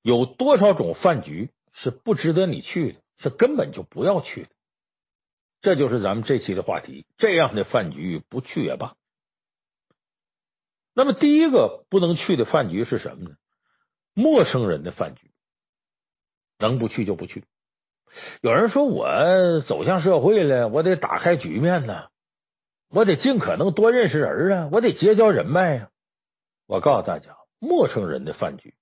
[0.00, 1.50] 有多少种饭局
[1.82, 4.48] 是不值得你去的，是根本就不要去的。
[5.60, 8.94] 这就是咱们这期的话题，这样的饭局不去也罢。
[10.94, 13.36] 那么，第一个不能去的饭局是什么呢？
[14.12, 15.30] 陌生人的饭局，
[16.58, 17.44] 能不去就不去。
[18.42, 19.06] 有人说，我
[19.66, 22.08] 走向社会了，我得打开局面呢，
[22.90, 25.88] 我得尽可能多认识人啊，我得结交人脉呀。
[26.66, 28.74] 我告诉大家，陌生人的饭局，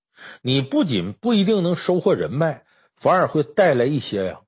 [0.43, 2.65] 你不仅不一定能收获人脉，
[3.01, 4.41] 反而会带来一些呀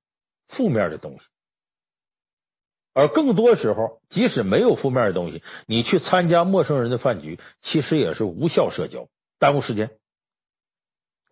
[0.49, 1.21] 负面的东西。
[2.95, 9.91] 而更多时候，即使没有负面的东西，你去参加陌生人的饭局，其实也是无效社交，耽误时间。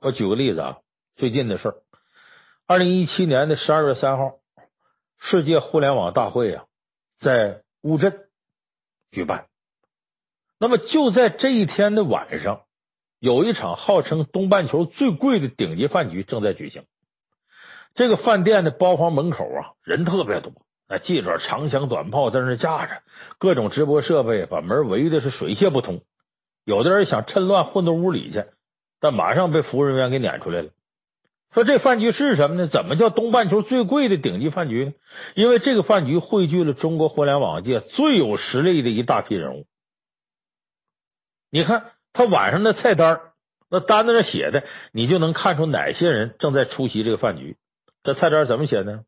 [0.01, 0.79] 我举个例子啊，
[1.17, 1.75] 最近的事儿，
[2.67, 4.39] 二零一七年的十二月三号，
[5.31, 6.65] 世界互联网大会啊，
[7.21, 8.27] 在乌镇
[9.11, 9.47] 举办。
[10.59, 12.63] 那么就在这一天的晚上，
[13.19, 16.87] 有一场号称东半球最贵的顶级饭局正在举行。
[17.94, 20.53] 这个饭店的包房门口啊，人特别多。
[20.88, 23.03] 那记者长枪短炮在那架着，
[23.38, 26.00] 各种直播设备把门围的是水泄不通。
[26.64, 28.44] 有的人想趁乱混到屋里去，
[29.00, 30.70] 但马上被服务人员给撵出来了。
[31.53, 32.68] 说这饭局是什么呢？
[32.68, 34.92] 怎么叫东半球最贵的顶级饭局呢？
[35.35, 39.66] 因为这个饭局汇聚了中国互联网界最有实力的一大批人物。
[41.50, 43.20] 你看他晚上的菜单，
[43.68, 47.57] 那单子上写的，你就能看出哪些人正在出席这个饭局。
[48.03, 49.05] 这菜单怎么写呢？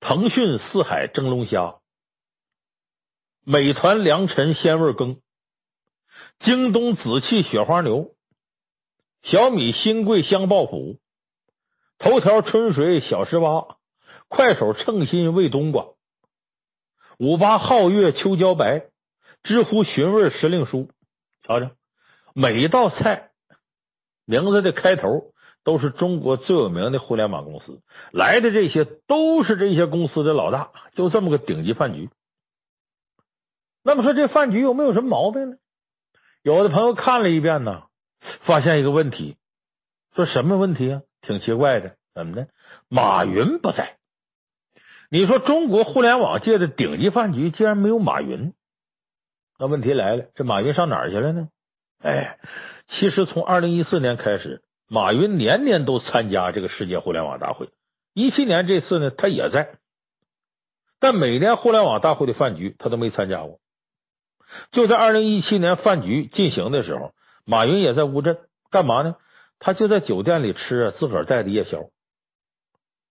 [0.00, 1.76] 腾讯四海蒸龙虾，
[3.44, 5.20] 美团良辰鲜味羹，
[6.40, 8.14] 京东紫气雪花牛，
[9.22, 10.98] 小米新贵香爆虎，
[11.98, 13.76] 头条春水小十八，
[14.28, 15.86] 快手称心味冬瓜，
[17.18, 18.86] 五八皓月秋椒白，
[19.44, 20.88] 知乎寻味时令蔬。
[21.44, 21.70] 瞧瞧，
[22.34, 23.30] 每一道菜
[24.24, 25.32] 名字的开头。
[25.68, 32.08] 都是中国最有名的互联网公司来的，这些都是这些公司的老大，就这么个顶级饭局。
[33.84, 35.56] 那么说这饭局有没有什么毛病呢？
[36.42, 37.82] 有的朋友看了一遍呢，
[38.46, 39.36] 发现一个问题，
[40.14, 41.02] 说什么问题啊？
[41.20, 42.48] 挺奇怪的，怎么的？
[42.88, 43.98] 马云不在。
[45.10, 48.54] 你说中国互联网界的顶级饭局竟然没有马云，
[49.58, 51.50] 那问题来了，这马云上哪儿去了呢？
[52.02, 52.38] 哎，
[52.88, 54.62] 其实从二零一四年开始。
[54.88, 57.68] 马云年年都参加这个世界互联网大会，
[58.14, 59.76] 一七年这次呢，他也在，
[60.98, 63.58] 但每年互联网大会的饭局他都没参加过。
[64.72, 67.12] 就在二零一七年饭局进行的时候，
[67.44, 68.38] 马云也在乌镇
[68.70, 69.16] 干嘛呢？
[69.58, 71.90] 他就在酒店里吃自个儿带的夜宵。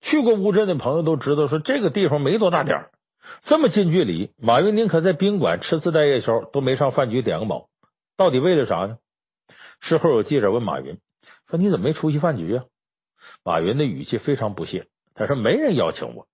[0.01, 2.91] 去过乌镇的朋友都知道，说这个地方没多大点儿，
[3.45, 7.67] 这么近距离，马云宁可在宾馆吃自带夜宵，都没上饭局点个饱。
[8.17, 8.97] 到底为了啥呢？
[9.81, 10.97] 事后有记者问马云。
[11.49, 12.65] 说你怎么没出席饭局啊？
[13.43, 16.27] 马云的语气非常不屑，他说没人邀请我，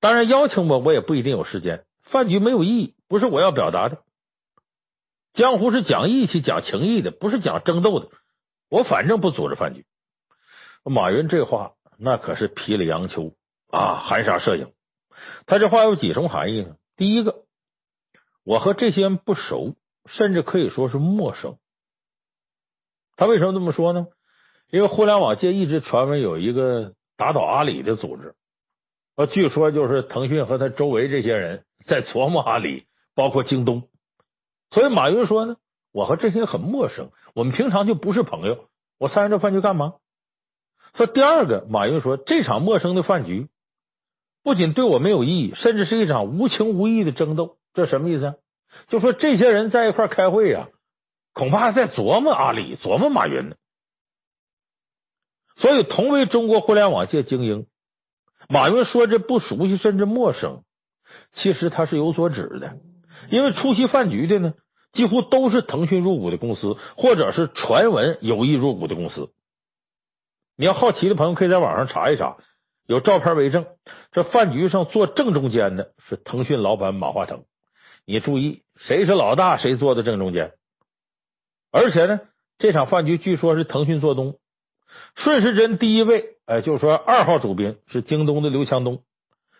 [0.00, 1.84] 当然邀请我，我也不一定有时间。
[2.10, 3.98] 饭局没有意义，不是我要表达的。
[5.34, 8.08] 江湖是讲义气、讲情义的，不是讲争斗的。
[8.68, 9.84] 我反正不组织饭局。
[10.84, 13.32] 马云这话那可是劈了杨秋
[13.70, 14.72] 啊，含沙射影。
[15.46, 16.76] 他这话有几重含义呢？
[16.96, 17.44] 第一个，
[18.44, 21.58] 我和这些人不熟，甚至可以说是陌生。
[23.16, 24.06] 他为什么这么说呢？
[24.70, 28.34] 因为互联网界一直传闻有一个打倒阿里的组织，
[29.16, 33.84] 呃，据说就是腾讯和他周围这些人在琢磨阿里，包括京东。
[34.70, 35.56] 所以马云说呢，
[35.92, 38.66] 我和这些人很陌生，我们平常就不是朋友。
[38.98, 39.94] 我参加这饭局干嘛？
[40.96, 43.46] 说第二个，马云说这场陌生的饭局
[44.42, 47.56] 不仅对我没有意义，甚至是一场无情无义的争斗。
[47.72, 48.34] 这什么意思啊？
[48.88, 50.68] 就说这些人在一块开会呀、
[51.34, 53.56] 恐怕在琢磨阿里，琢磨马云呢。
[55.58, 57.66] 所以，同为中国互联网界精英，
[58.48, 60.62] 马云说这不熟悉甚至陌生，
[61.36, 62.76] 其实他是有所指的。
[63.30, 64.54] 因为出席饭局的呢，
[64.92, 69.30] 几乎都是腾讯入股的公司，或者是传闻有意入股的公司。
[70.58, 72.36] 你要好奇的朋友，可以在网上查一查，
[72.86, 73.66] 有照片为证。
[74.12, 77.44] 这饭局上坐正中间的是腾讯老板马化腾。
[78.06, 80.52] 你注意，谁是老大，谁坐的正中间。
[81.72, 82.20] 而且呢，
[82.58, 84.36] 这场饭局据说是腾讯做东。
[85.16, 89.00] 顺时针第一位，哎，就是说二号主编是京东的刘强东。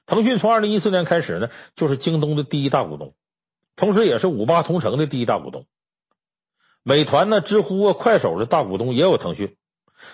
[0.06, 3.14] 腾讯从二零一四年开始呢，就是京东的第一大股东，
[3.74, 5.64] 同时也是五八同城的第一大股东。
[6.84, 9.56] 美团呢、知乎啊、快手的大股东也有腾讯。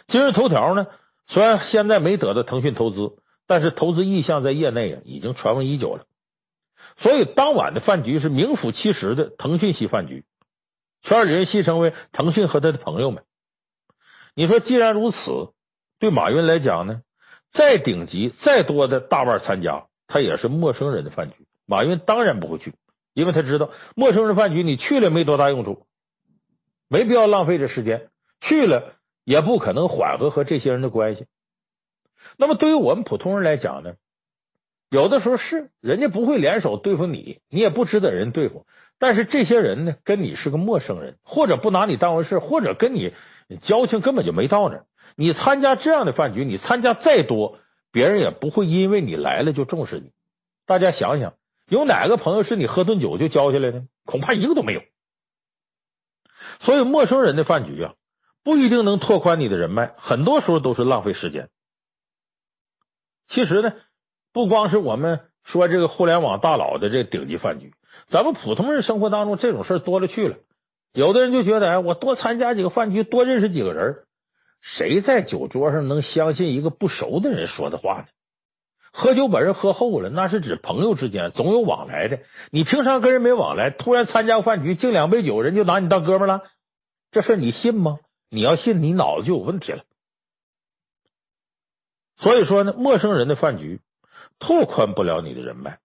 [0.08, 0.86] 今日头条呢，
[1.28, 3.12] 虽然现在没得到腾讯投资，
[3.46, 6.04] 但是投资意向在业内啊已经传闻已久了。
[7.02, 10.24] 所以当晚的饭局是名副其实的腾讯系饭局，
[11.02, 13.24] 圈里人戏称为腾讯和他的朋友们。
[14.34, 15.16] 你说，既然如此，
[16.00, 17.02] 对马云来讲呢，
[17.52, 21.36] 再顶级、再多的大腕参加，他也是陌生人的饭局。
[21.66, 22.72] 马云当然不会去，
[23.12, 25.86] 因为他知道陌生人饭局你去了没多大用处，
[26.88, 28.08] 没必要浪费这时间。
[28.40, 31.26] 去了也不可能缓和和这些人的关系。
[32.38, 33.96] 那么，对于我们普通人来讲呢，
[34.90, 38.64] 有的时候是人家不会联手对付你，你也不值得人对付。
[38.98, 43.12] 但是这些人呢，跟你是个陌生人，或者不拿你当回事，或者跟你。
[43.58, 44.86] 交情根本就没到那儿。
[45.16, 47.58] 你参加这样的饭局，你参加再多，
[47.92, 50.10] 别人也不会因为你来了就重视你。
[50.66, 51.34] 大家想想，
[51.68, 53.82] 有哪个朋友是你喝顿酒就交下来的？
[54.06, 54.82] 恐怕一个都没有。
[56.60, 57.94] 所以，陌生人的饭局啊，
[58.44, 61.48] 不一定能拓宽你的人脉，很多时候都是浪费时间。
[63.28, 63.72] 其实呢，
[64.32, 67.72] 不光是我们说这个互联网大佬的这顶级饭局，
[68.10, 70.36] 咱们普通人生活当中这种事多了去了。
[70.92, 73.96] 有的人就觉得，哎，我多参加几个饭局，多认识几个人。
[74.76, 78.04] 谁在酒桌上能相信一个不熟的人说的话呢？
[78.92, 82.20] 喝酒把人喝厚了，那是指朋友之间总有往来的。
[82.50, 86.42] 你平常跟人没往来，突然参加饭局敬两杯酒，人就拿你当哥们了，
[87.10, 87.98] 这事你信吗？
[88.30, 89.82] 你要信，你脑子就有问题了。
[92.18, 93.80] 所以说呢，陌生人的饭局
[94.38, 95.78] 拓宽不了你的人脉。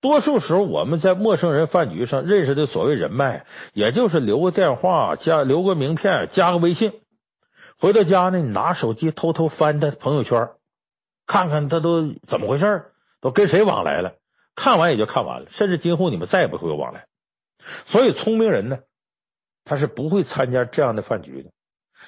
[0.00, 6.92] 多数时候，我们在陌生人饭局上认识的所谓人脉，也就是留个电话、加留个名片、加个微信。
[7.80, 10.48] 回到家呢，你拿手机偷偷翻他朋友圈，
[11.26, 12.84] 看看他都怎么回事，
[13.20, 14.12] 都跟谁往来了。
[14.54, 17.06] 看完也就看完了，甚至今后你们再也不会有往来。
[17.88, 18.78] 所以，聪明人呢，
[19.64, 21.50] 他是不会参加这样的饭局的，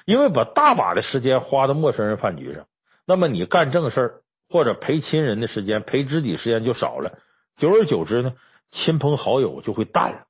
[0.05, 2.65] 因为把大把的时间花到陌生人饭局上，
[3.05, 4.15] 那么你干正事
[4.49, 7.19] 或者陪亲人的时间、陪知己时间就少了。
[7.61, 8.33] 久而久之呢，
[8.71, 10.25] 亲朋好友就会淡了，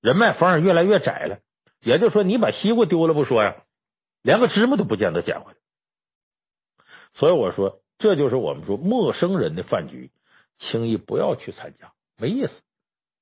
[0.00, 1.40] 人脉反而越来越窄了。
[1.82, 3.56] 也就是说，你把西瓜丢了不说呀，
[4.22, 5.58] 连个芝麻都不见得捡回来。
[7.16, 10.10] 所以我说，这就是我们说陌生人的饭局，
[10.58, 12.50] 轻易不要去参加，没意思。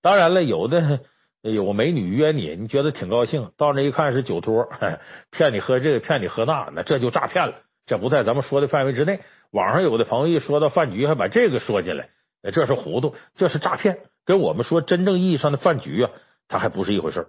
[0.03, 1.01] 当然了，有的
[1.43, 4.69] 有美女约你，你觉得挺高兴，到那一看是酒托，
[5.33, 7.55] 骗你喝这个，骗你喝那，那这就诈骗了，
[7.87, 9.19] 这不在咱们说的范围之内。
[9.51, 12.11] 网上有的朋友一说到饭局，还把这个说进来。
[12.51, 16.11] 这是糊涂，这是诈骗，跟我们说真正意义上的饭局啊，
[16.49, 17.29] 它还不是一回事。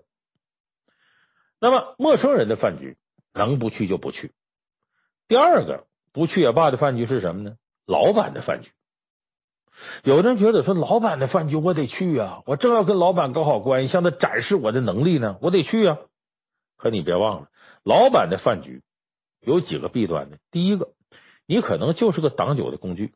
[1.61, 2.97] 那么，陌生人的饭局
[3.34, 4.32] 能不去就不去。
[5.28, 7.55] 第二个不去也罢的饭局是什么呢？
[7.86, 8.72] 老板的饭局。
[10.03, 15.97] 有的人觉得说，老板的饭局我得去啊，我正要跟老板搞好关系，向他展示我的能力呢，我得去啊。
[16.78, 17.47] 可你别忘了，
[17.84, 18.82] 老板的饭局
[19.41, 20.38] 有几个弊端呢？
[20.51, 20.89] 第一个，
[21.45, 23.13] 你可能就是个挡酒的工具。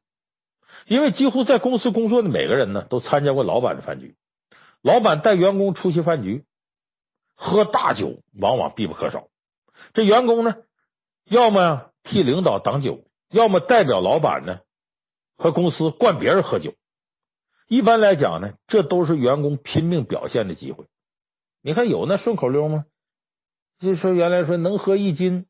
[0.86, 4.16] 因为几乎在公司工作的每个人呢，都参加过老板的饭局。
[4.82, 6.44] 老板带员工出席饭局，
[7.36, 9.28] 喝大酒往往必不可少。
[9.94, 10.56] 这员工呢，
[11.26, 14.60] 要么替领导挡酒，要么代表老板呢
[15.38, 16.74] 和公司灌别人喝酒。
[17.70, 20.86] 一般来讲呢，这都是员工拼命表现的机会。
[21.62, 22.86] 你看有那顺口溜吗？
[23.80, 25.46] 就说原来说能喝一斤，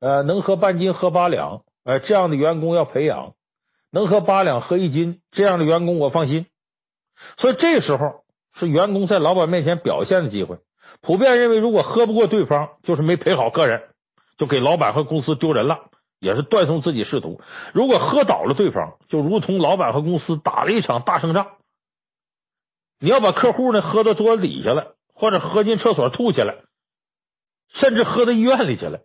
[0.00, 3.34] 呃，能喝半斤喝八两，呃，这样的员工要培养。
[3.92, 6.46] 能喝八两喝一斤，这样的员工我放心。
[7.38, 8.24] 所以这时候
[8.58, 10.58] 是员工在老板面前表现的机会。
[11.02, 13.82] 普遍认为，如果喝不过对方，就是没陪好客人，
[14.38, 17.40] 就给老板和公司丢人了，也是断送自己仕途。
[17.72, 21.48] 如果喝倒了对方，就如同老板和公司打了一场大胜仗。
[22.98, 26.56] 你要把客户呢喝到桌子底下了，或者喝进厕所吐起来，
[27.74, 29.00] 甚至喝到医院里去了，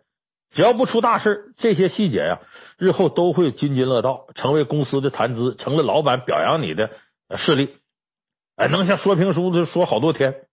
[0.54, 2.40] 只要不出大事，这些细节呀，
[2.78, 6.90] 日后都会津津乐道，成为公司的谈资，成了老板表扬你的
[7.38, 7.76] 事例。
[8.56, 10.46] 哎，能像说评书的说好多天，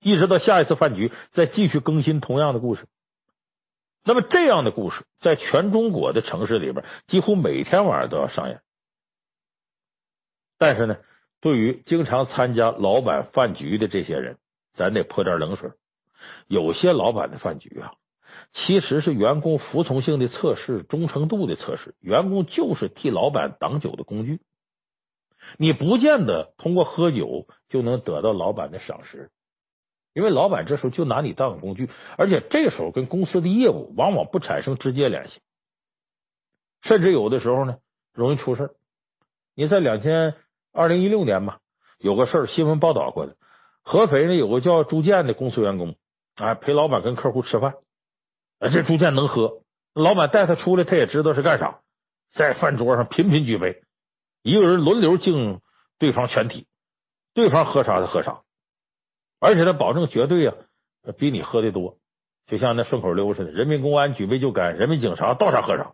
[0.00, 2.86] 一直到下一次饭局再继续更新同样的故事。
[4.04, 8.60] 那么这样的故事在全中国的城市里边，几乎每天晚上都要上演。
[10.58, 10.96] 但是呢，
[11.40, 14.36] 对于经常参加老板饭局的这些人，
[14.76, 15.70] 咱得泼点冷水。
[16.46, 17.92] 有些老板的饭局啊，
[18.54, 24.40] 其实是员工服从性的测试、忠诚度的测试，员工就是替老板挡酒的工具。
[25.58, 29.30] 你不见得通过喝酒就能得到老板的赏识。
[30.14, 35.40] 因为老板这时候就拿你当工具，而且这时候跟公司的业务往往不产生直接联系，
[36.84, 37.78] 甚至有的时候呢
[38.12, 38.70] 容易出事。
[39.56, 40.34] 你在两千
[40.72, 41.56] 二零一六年嘛，
[41.98, 43.34] 有个事儿新闻报道过的，
[43.82, 45.96] 合肥呢有个叫朱建的公司员工
[46.36, 47.74] 啊陪老板跟客户吃饭，
[48.60, 49.62] 啊这朱建能喝，
[49.94, 51.80] 老板带他出来他也知道是干啥，
[52.34, 53.82] 在饭桌上频频举杯，
[54.42, 55.60] 一个人轮流敬
[55.98, 56.66] 对方全体，
[57.34, 58.40] 对方喝啥他喝啥。
[59.40, 60.54] 而且他保证绝对呀、
[61.18, 61.98] 比你喝的多，
[62.46, 65.92] 就像那顺口溜似的，人民公安举杯就干，人民警察倒啥喝啥。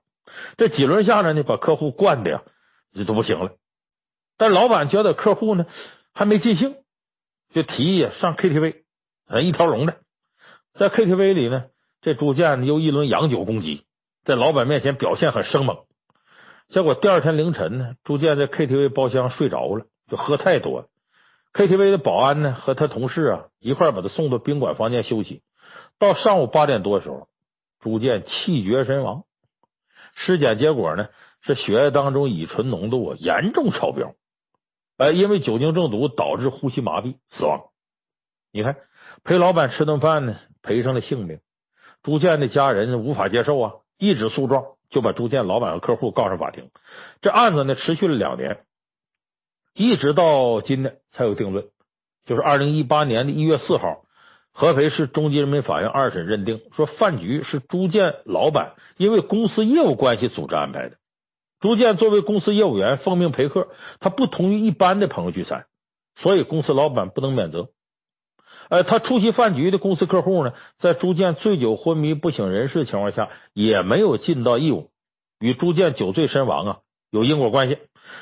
[0.56, 2.42] 这几轮下来呢，把客户灌的呀，
[2.94, 3.52] 这都不行了。
[4.38, 5.66] 但老板觉得客户呢
[6.14, 6.76] 还没尽兴，
[7.52, 8.82] 就提议上 KTV，
[9.42, 9.96] 一条龙的。
[10.74, 11.66] 在 KTV 里呢，
[12.02, 13.84] 这朱建又一轮洋酒攻击，
[14.24, 15.78] 在老板面前表现很生猛。
[16.70, 20.86] 结果第二天凌晨呢，朱建在 KTV 包厢睡着了，就喝太多了。
[21.52, 25.42] KTV 的保安呢，和他同事啊一块把他送到宾馆房间休息。
[25.98, 27.26] 到上午八点多的时候，
[27.80, 29.24] 朱建气绝身亡。
[30.14, 31.08] 尸检结果呢
[31.42, 34.14] 是血液当中乙醇浓度啊严重超标，
[34.96, 37.64] 呃，因为酒精中毒导致呼吸麻痹死亡。
[38.52, 38.76] 你看
[39.24, 41.40] 陪老板吃顿饭呢，赔上了性命。
[42.02, 46.70] 朱建的家人无法接受啊，一纸诉状就把朱建老板和客户告上法庭。
[47.20, 48.60] 这案子呢持续了两年。
[49.74, 51.66] 一直到今天才有定论，
[52.26, 54.02] 就是二零一八年的一月四号，
[54.52, 60.96] 合肥市中级人民法院二审认定说，饭局是朱建老板因为公司业务关系组织安排的。
[61.60, 63.68] 朱建作为公司业务员奉命陪客，
[64.00, 65.66] 他不同于一般的朋友聚餐，
[66.20, 67.68] 所以公司老板不能免责。
[68.70, 74.88] 呃，他出席饭局的公司客户呢，在朱建醉酒昏迷不省人事的情况下，也没有尽到义务，
[75.40, 76.78] 与朱建酒醉身亡啊
[77.10, 77.76] 有因果关系。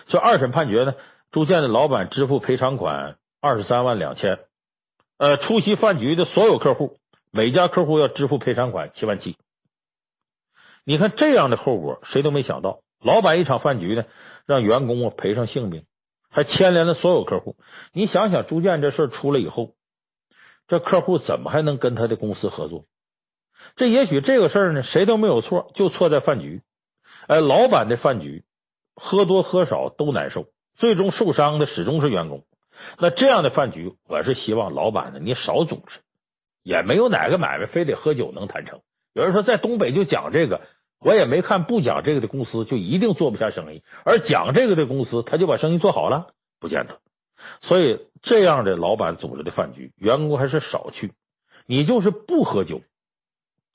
[0.09, 0.95] 所以二审判决呢。
[1.31, 4.39] 朱建的老板支付赔偿款二十三万两千，
[5.19, 6.97] 呃，出席饭局的所有客户，
[7.31, 9.37] 每家客户要支付赔偿款七万七。
[10.87, 12.79] 你看这样的后果，谁都没想到。
[13.05, 14.07] 老板一场饭局呢，
[14.47, 15.83] 让员工啊赔上性命，
[16.31, 17.55] 还牵连了所有客户。
[17.93, 19.73] 你想想，朱建这事出来以后，
[20.69, 22.85] 这客户怎么还能跟他的公司合作？
[23.77, 26.61] 这也许这个事儿呢，谁都没有错，就错在饭局。
[27.27, 28.45] 哎，老板的饭局，
[28.95, 30.47] 喝多喝少都难受。
[30.77, 32.45] 最终受伤的始终是员工。
[32.99, 36.01] 那这样的饭局，我是希望老板呢，你少组织，
[36.63, 38.81] 也没有哪个买卖非得喝酒能谈成。
[39.15, 40.61] 有人说在东北就讲这个，
[41.01, 46.29] 我也没看不讲这个的公司就一定做不下生意，而讲这个的公司他就把生意做好了，
[46.61, 46.99] 不见得。
[47.63, 51.13] 所以这样的老板组织的饭局，员工还是少去。
[51.67, 52.81] 你就是不喝酒，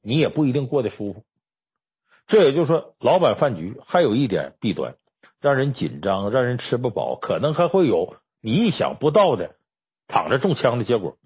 [0.02, 1.24] 你也不一定过得舒服。
[2.28, 4.96] 这也就是说，老板饭局还有一点弊端。
[5.42, 9.56] 让人紧张，让人吃不饱，可能还会有你意想不到的
[10.08, 11.18] 躺着中枪的结果。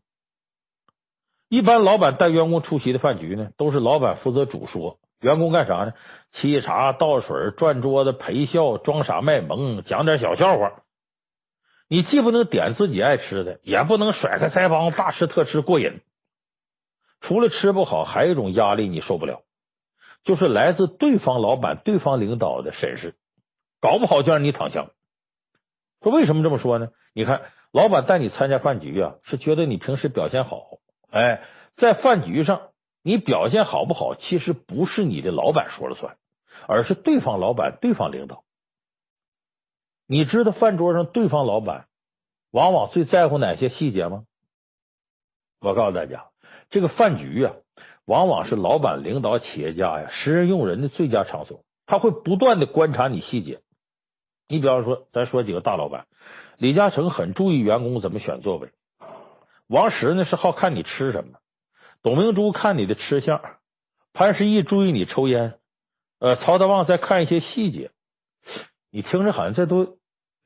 [1.50, 5.94] 一般老板带员工出席的饭局呢，都是老板负责主说，员工干啥呢？
[6.42, 10.82] 沏茶倒水、转桌子、陪笑、装傻卖萌、讲点小笑话。
[11.90, 16.02] 你既不能点自己爱吃的，也不能甩开腮帮大吃特吃过瘾。
[17.22, 19.42] 除了吃不好，还有一种压力你受不了，
[20.24, 23.16] 就是来自对方老板、对方领导的审视。
[23.80, 24.88] 搞不好就让你躺枪。
[26.02, 26.90] 说为什么这么说呢？
[27.14, 30.64] 你看，老板带你参加饭局啊，是觉得你平时表现好。
[31.12, 31.42] 哎，
[31.78, 32.70] 在饭局上
[33.02, 36.18] 你表现好不好，其实不是你的老板说了算，
[36.68, 38.44] 而是对方老板、对方领导。
[40.08, 41.86] 你知道饭桌上对方老板
[42.52, 44.24] 往往最在乎哪些细节吗？
[45.60, 46.28] 我告诉大家，
[46.70, 47.54] 这个饭局啊，
[48.06, 51.62] 往往是老板、领导、企业家呀，识人用人的最佳场所。
[51.86, 53.60] 他会不断的观察你细节。
[54.48, 56.06] 你比方说，咱说几个大老板，
[56.58, 58.70] 李嘉诚很注意员工怎么选座位，
[59.68, 61.40] 王石呢是好看你吃什么，
[62.02, 63.42] 董明珠看你的吃相，
[64.14, 65.56] 潘石屹注意你抽烟，
[66.20, 67.92] 呃，曹德旺在看一些细节。
[68.92, 69.98] 你听着好像这都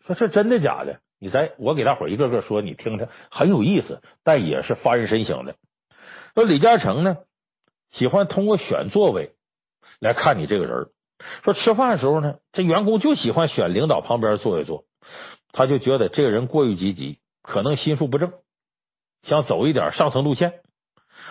[0.05, 0.99] 说这真的假的？
[1.19, 5.55] 你再我给大伙一个个说，你听听，很有意思，但也是发人深省的。
[6.33, 7.17] 说李嘉诚呢，
[7.93, 9.31] 喜欢通过选座位
[9.99, 10.87] 来看你这个人。
[11.43, 14.85] 说吃饭的时候呢，这员工就喜欢选领导旁边坐一坐，
[15.53, 18.33] 他就觉得这个人过于积极，可能心术不正，
[19.27, 20.53] 想走一点上层路线。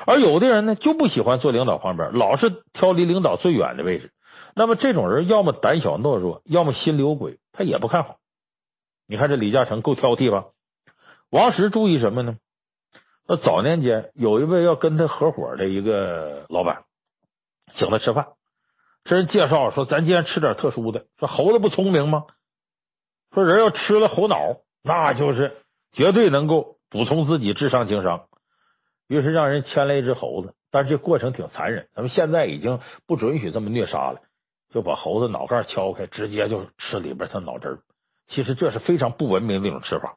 [0.07, 4.13] 而有的人呢，就不喜欢坐领导旁边，老是挑离领导最远的位置。
[4.55, 8.17] 那么这种人要么胆小懦弱，要么心里有鬼，他也不看好。
[9.07, 10.47] 你看这李嘉诚够挑剔吧？
[11.31, 12.37] 王石注意什么呢？
[13.29, 16.83] 那早年间有一位要跟他合伙的一个老板，
[17.79, 18.27] 请他吃饭。
[19.05, 21.07] 这人介绍说：“咱今天吃点特殊的。
[21.19, 22.27] 说猴子不聪明吗？
[23.33, 25.57] 说人要吃了猴脑，那就是
[25.93, 28.27] 绝对能够补充自己智商情商。
[29.07, 31.89] 于是让人牵了一只猴子，但是这过程挺残忍。
[31.95, 34.21] 咱们现在已经不准许这么虐杀了，
[34.71, 37.79] 就把猴子脑盖敲开，直接就吃里边它脑汁儿。
[38.29, 40.17] 其实这是非常不文明的一种吃法。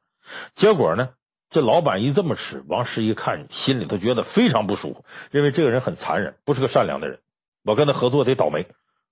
[0.55, 1.09] 结果呢，
[1.49, 7.19] 这老板一这么吃，王石一看，心里头觉得非常不舒服，认为这个人很残忍，不是个善良的人。”
[7.65, 8.67] 我跟他合作得倒霉，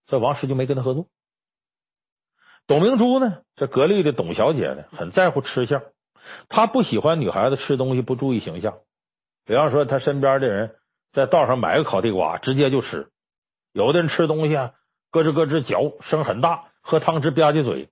[0.07, 1.05] 所以王石就没跟他合作。
[2.67, 5.81] 董明珠呢，这格力的董小姐呢，很在乎吃相，
[6.49, 8.73] 她不喜欢女孩子吃东西不注意形象。
[9.45, 10.75] 比方说，她身边的人
[11.13, 13.07] 在道上买个烤地瓜，直接就吃；
[13.71, 14.71] 有的人吃东西啊，
[15.11, 17.89] 咯吱咯吱嚼，声很大，喝汤汁吧唧嘴。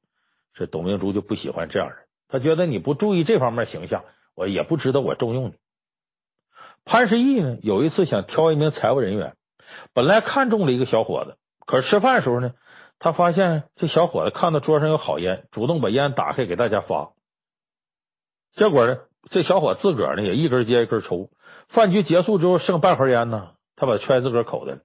[0.55, 1.97] 这董明珠就不喜欢这样人，
[2.27, 4.03] 她觉得你不注意这方面形象，
[4.35, 5.53] 我也不值得我重用你。
[6.85, 9.35] 潘石屹呢，有一次想挑一名财务人员。
[9.93, 12.53] 本来看中了一个小伙子，可是吃饭的时候呢，
[12.99, 17.11] 他发现这小伙子看到桌上有好烟，主动把烟打开给大家发。
[18.55, 18.97] 结果呢，
[19.29, 21.29] 这小伙自个儿呢也一根接一根抽。
[21.69, 24.79] 饭局结束之后剩半盒烟呢，他把揣自个口袋。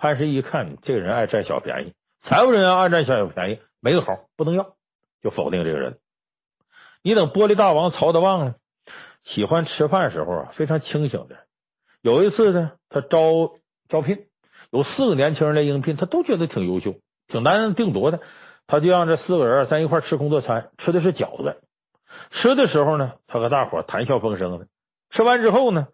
[0.00, 1.92] 潘石屹一看，这个人爱占小便宜，
[2.22, 4.72] 财务人员爱占小便宜，没个好，不能要，
[5.22, 5.98] 就否定这个人。
[7.02, 8.54] 你等玻璃大王曹德旺呢，
[9.34, 11.36] 喜欢吃饭时候啊，非常清醒的。
[12.00, 13.52] 有一次呢，他招
[13.90, 14.24] 招聘。
[14.72, 16.94] 有四个年轻人来应聘，他都觉得挺优秀，
[17.28, 18.20] 挺难定夺的。
[18.66, 21.60] 他就让这四个人咱一块吃工作餐，吃的是饺子。
[22.40, 24.66] 吃的时候呢，他和大伙谈笑风生的。
[25.10, 25.88] 吃完之后呢，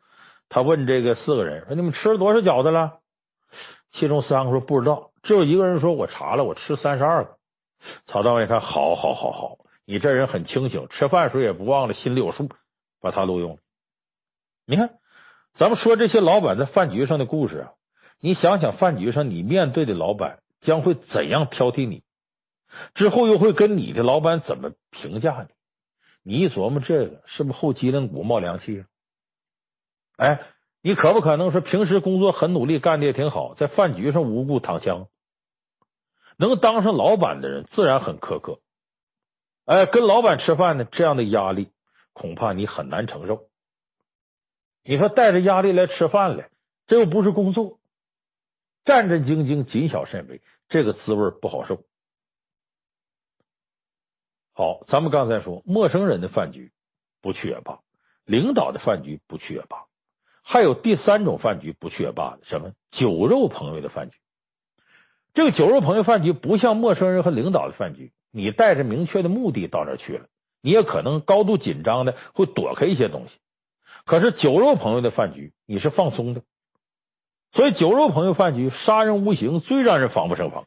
[0.48, 2.98] 他问这个四个人说：“你们吃了多少饺子了？”
[3.98, 7.36] 其中三个说不知道，只有一个人说：“我查了，我吃三十二个。”
[8.06, 12.48] 曹大伟一看，好好好好，你这人很清醒，吃饭时候也不忘了心里有数，
[13.00, 13.58] 把他录用了。
[14.66, 14.90] 你看，
[15.58, 17.72] 咱们说这些老板在饭局上的故事啊。
[18.20, 22.02] 你想想，饭局上你面对的老板将会怎样挑剔你？
[22.94, 25.46] 之后又会跟你的老板怎么评价
[26.22, 26.32] 你？
[26.32, 28.86] 你一琢磨这个，是不是后脊梁骨冒凉气啊？
[30.16, 30.40] 哎，
[30.86, 35.08] 你可不可能说平时工作很努力，干的也挺好，在饭局上无故躺枪？
[36.38, 38.60] 能当上老板的人自然很苛刻。
[39.64, 41.72] 哎，跟老板吃饭呢，这样的压力
[42.12, 43.48] 恐怕你很难承受。
[44.84, 46.50] 你说带着压力来吃饭来，
[46.86, 47.80] 这又不是工作。
[48.84, 51.80] 战战兢兢、谨小慎微，这个滋味不好受。
[54.54, 56.70] 好，咱们刚才说，陌生人的饭局
[57.22, 57.80] 不去也罢，
[58.24, 59.86] 领导的饭局不去也罢，
[60.48, 64.16] 还有第三种饭局不去也罢的，什么酒肉朋友的饭局？
[65.34, 70.26] 这个酒肉朋友饭局不像陌生人和领导的饭局，你带着明确的目的到那去了，
[70.62, 73.30] 你也可能高度紧张的会躲开一些东西。
[74.04, 76.42] 可是酒肉朋友的饭局，你是放松的。
[77.52, 80.66] 所以，酒肉朋友饭局，杀人无形，最让人防不胜防。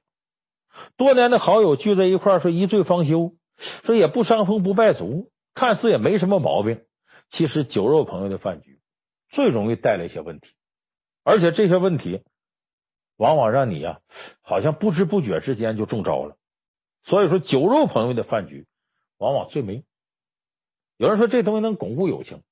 [0.97, 3.31] 多年的好友聚在一块儿，说一醉方休，
[3.85, 6.81] 说也不伤风不败俗，看似也没什么毛病。
[7.31, 8.78] 其实，酒肉朋友的饭局
[9.29, 10.47] 最容易带来一些问题，
[11.23, 12.23] 而且这些问题
[13.17, 13.99] 往往让你呀，
[14.41, 16.35] 好像不知不觉之间就中招了。
[17.05, 18.67] 所以说，酒肉朋友的饭局
[19.17, 19.83] 往往最没用。
[20.97, 22.43] 有人说这东西能巩固友情，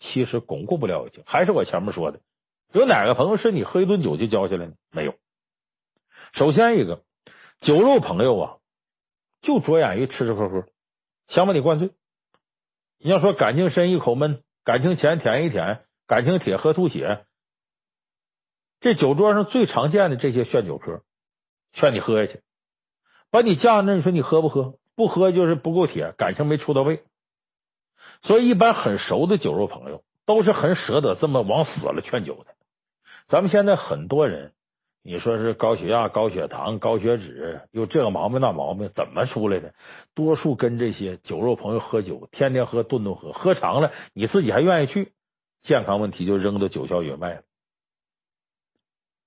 [0.00, 1.22] 其实巩固不了友情。
[1.26, 2.20] 还是我前面说的。
[2.72, 4.72] 有哪个朋友是你喝一顿酒就交下来呢？
[4.90, 5.14] 没有。
[6.32, 7.02] 首先一个
[7.60, 8.56] 酒肉朋友啊，
[9.42, 10.64] 就着眼于吃吃喝喝，
[11.28, 11.90] 想把你灌醉。
[12.98, 17.24] 你要说感情深一口闷，感情浅舔一舔，感情铁喝吐血。
[18.82, 21.00] 这酒桌上最常见的这些劝酒客，
[21.72, 22.40] 劝你喝下去，
[23.30, 24.74] 把你架那，你说你喝不喝？
[24.94, 27.00] 不喝就是不够铁，感情没处到位。
[28.24, 32.50] 所以一般很熟的酒肉朋友都是很舍得这么往死了劝酒的。
[33.28, 34.52] 咱们现在很多人，
[35.02, 39.72] 你说是高血压、高血糖、高血脂，又这个毛病那毛病，怎么出来的？
[40.14, 45.10] 多数跟这些酒肉朋友喝酒，天天喝，顿顿喝，喝长了，你自己还愿意去，
[45.64, 47.42] 健康问题就扔到九霄云外了。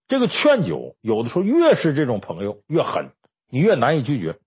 [0.07, 3.11] 这个劝酒，有的时候越是这种朋友越狠，
[3.49, 4.37] 你越难以拒绝。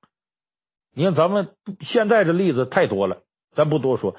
[0.95, 1.49] 你看咱们
[1.81, 3.23] 现在这例子太多了，
[3.55, 4.17] 咱不多说，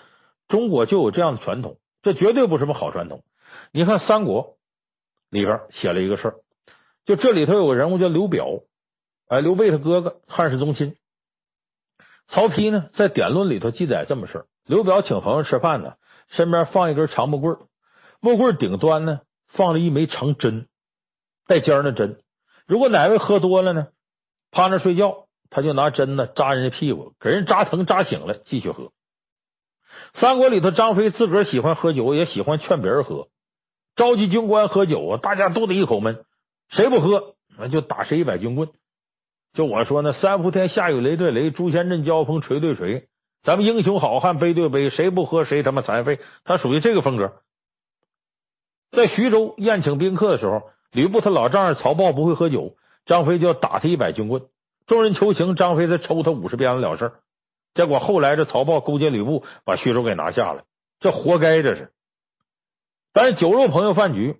[0.47, 3.23] 中国就有这样的传统，这绝对不是什么好传统。
[3.71, 4.43] 你看《三国》
[5.29, 6.35] 里边写了一个事儿，
[7.05, 8.47] 就这里头有个人物叫刘表，
[9.27, 10.95] 哎，刘备他哥哥，汉室宗亲。
[12.29, 15.95] 曹丕呢，在典论里头记载这么事儿：刘表请朋友吃饭呢，
[16.35, 17.57] 身边放一根长木棍，
[18.21, 20.67] 木棍顶端呢放了一枚长针，
[21.47, 22.19] 带尖的针。
[22.67, 23.87] 如果哪位喝多了呢，
[24.51, 28.91] 趴那睡觉，他就拿针呢扎人家屁股，给人扎疼扎醒了，继续喝。
[30.19, 33.27] 三国里头，张飞自个儿喜欢喝酒，也喜欢劝别人喝，
[33.95, 36.23] 召集军官喝酒啊，大家都得一口闷，
[36.69, 38.69] 谁不喝那就打谁一百军棍。
[39.53, 43.07] 就我说呢，三伏天下雨雷对雷，诛仙阵交锋锤对锤，
[43.43, 46.19] 咱们英雄好汉杯对杯，谁不喝谁他妈残废。
[46.43, 47.33] 他属于这个风格。
[48.91, 52.73] 在徐州宴请宾客的时候，吕布他老丈人曹豹不会喝酒，
[53.05, 54.43] 张飞就要打他一百军棍。
[54.87, 57.11] 众人求情，张飞再抽他五十鞭子了事。
[57.75, 60.63] 结果后来这曹豹勾结吕布，把徐州给拿下了，
[60.99, 61.91] 这活该这是。
[63.13, 64.37] 但是酒肉朋友饭局，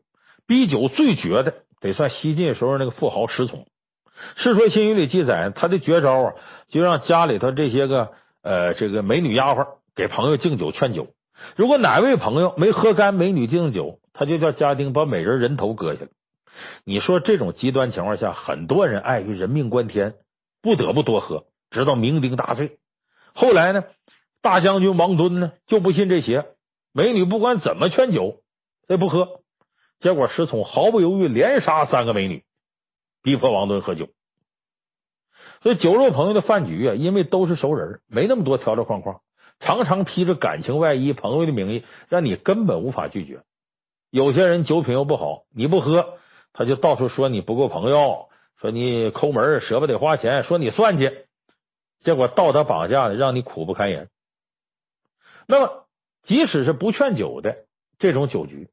[0.48, 3.68] 逼酒最绝的得算西晋时候那个富豪石崇。
[4.44, 6.34] 《世说新语》里记载，他的绝招啊，
[6.70, 8.12] 就让家里头这些个
[8.44, 11.08] 呃这个美女丫鬟给朋友敬酒劝酒。
[11.56, 16.08] 如果哪位朋友没喝干美女敬的酒，他就叫家丁把美人人头割下来。
[16.84, 20.16] 你说这种极端情况下，很多人碍于人命关天，
[20.62, 22.78] 不得不多喝，直到酩酊大醉。
[23.34, 23.84] 后来呢，
[24.42, 26.46] 大将军王敦呢就不信这些，
[26.94, 28.42] 美女不管怎么劝酒，
[28.88, 29.40] 他也不喝。
[30.02, 32.44] 结果石崇毫不犹豫连杀三个美女，
[33.24, 34.08] 逼迫王敦喝酒。
[35.62, 39.20] 所以酒肉朋友的饭局啊，因为都是熟人，没那么多条条框框，
[39.60, 43.42] 常常披着感情外衣、朋友的名义，让你根本无法拒绝。
[44.10, 46.14] 有些人酒品又不好，你不喝，
[46.54, 48.30] 他就到处说你不够朋友，
[48.62, 51.12] 说你抠门，舍不得花钱，说你算计，
[52.04, 54.08] 结果道德绑架的，让你苦不堪言。
[55.48, 55.86] 那么，
[56.26, 57.66] 即使是不劝酒的
[58.00, 58.70] 这种酒局，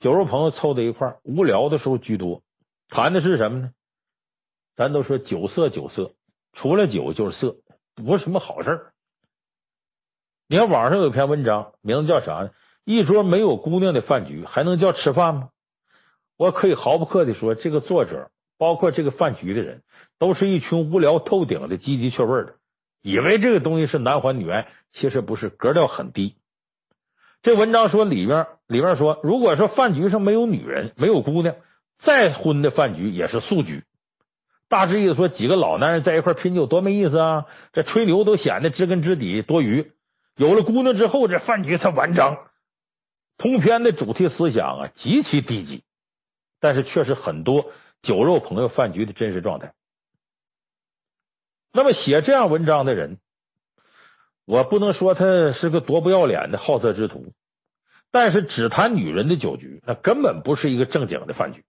[0.00, 2.42] 酒肉朋友凑在一块，无聊的时候居多，
[2.88, 3.70] 谈的是什么呢？
[4.76, 6.12] 咱都说酒色酒色，
[6.54, 7.56] 除了酒就是色，
[7.94, 8.86] 不是什么好事。
[10.48, 12.50] 你看网上有篇文章，名字叫啥呢？
[12.84, 15.50] 一桌没有姑娘的饭局，还能叫吃饭吗？
[16.36, 19.82] 我可以毫不客气说，这个作者，包括这个饭局的人，
[20.18, 22.54] 都是一群无聊透顶的积极趣味的，
[23.02, 26.34] 以为这个东西是男欢女爱，其实不是，格调很低。
[27.42, 31.54] 这文章说里面里面说，如果说饭局上没有女人，没有姑娘，
[32.04, 33.84] 再荤的饭局也是素局。
[34.72, 37.44] 大致意思说，几个老男人在一块拼酒多没意思啊！
[37.74, 39.92] 这吹牛都显得知根知底多余。
[40.36, 42.38] 有了姑娘之后，这饭局才完整。
[43.36, 45.82] 通篇的主题思想啊，极其低级，
[46.58, 47.66] 但是却是很多
[48.02, 49.74] 酒肉朋友饭局的真实状态。
[51.74, 53.18] 那么写这样文章的人，
[54.46, 57.34] 我不能说他是个多不要脸的好色之徒，
[58.10, 61.62] 但是只谈女人的酒局，那根本不是一个正经的饭局。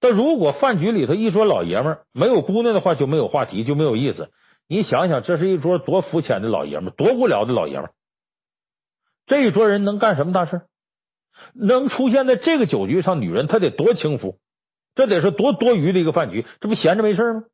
[0.00, 4.30] 但如果饭局里头一桌老爷们儿没有姑娘的话，就没有话题，就没有意思。
[4.68, 7.92] 你想想，这是一桌多肤浅的老爷们儿，多无聊的老爷们儿。
[9.26, 10.62] 这一桌人能干什么大事？
[11.54, 14.36] 能出现在这个酒局上，女人她得多轻浮，
[14.94, 17.44] 这得是多多余的一个饭局，这不闲着没事吗？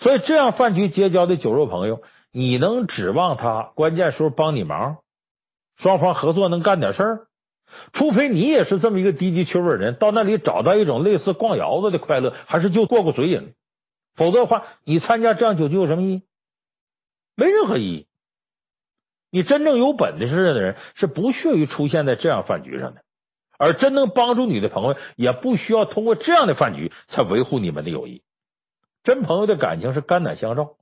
[0.00, 4.98] 所以，这样饭局结交的酒肉朋友，你能指望他关键时候帮你忙？
[5.78, 7.26] 双方合作能干点事儿？
[7.92, 13.54] 除非你也是这么一个低级趣味人，到那里找到一种类似逛窑子的快乐，还是就过过嘴瘾。
[14.16, 16.22] 否则的话，你参加这样酒局有什么意义？
[17.36, 18.06] 没任何意义。
[19.30, 23.02] 你真正有本事的人是不屑于出现在这样饭局上的，
[23.58, 28.22] 而真能帮助你的朋友，也不需要通过这样的饭局才维护你们的友谊。
[29.04, 30.76] 真朋友的感情是肝胆相照，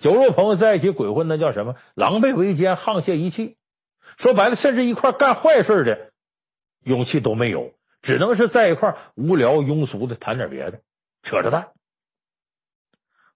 [0.00, 1.74] 酒肉朋友在一起鬼混，那叫什么？
[1.94, 3.56] 狼狈为奸，沆瀣一气。
[4.18, 6.11] 说白了，甚至一块干坏事的。
[6.84, 7.72] 勇气都没有，
[8.02, 10.80] 只能是在一块无聊庸俗的谈点别的，
[11.22, 11.68] 扯着淡。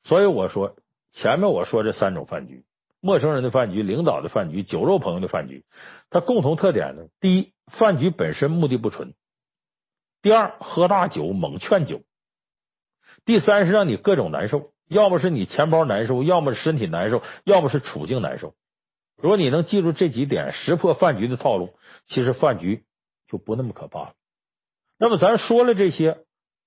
[0.05, 0.77] 所以我说，
[1.15, 2.65] 前面我说这三种饭局：
[3.01, 5.65] 陌生人的饭局、领导的饭局、酒肉朋友的饭局，
[6.11, 9.11] 它共同特点呢，第一，饭局本身目的不纯；
[10.23, 11.99] 第二，喝大酒猛劝酒；
[13.25, 18.55] 第三是让你各种难受，要么是你钱包难受，要么是身体难受，要么是处境难受。
[19.17, 21.75] 如果你能记住这几点，识破饭局的套路，
[22.09, 22.85] 其实饭局。
[23.29, 24.13] 就不那么可怕了。
[24.99, 26.19] 那么咱说了这些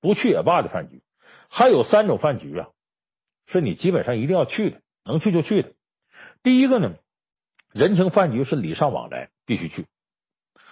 [0.02, 1.02] 不去也罢的饭局，
[1.50, 2.70] 还有三种饭局啊，
[3.48, 5.72] 是你基本上一定要去的，能去就去的。
[6.44, 6.94] 第一个呢，
[7.74, 9.86] 人情饭局是礼尚往来，必须去。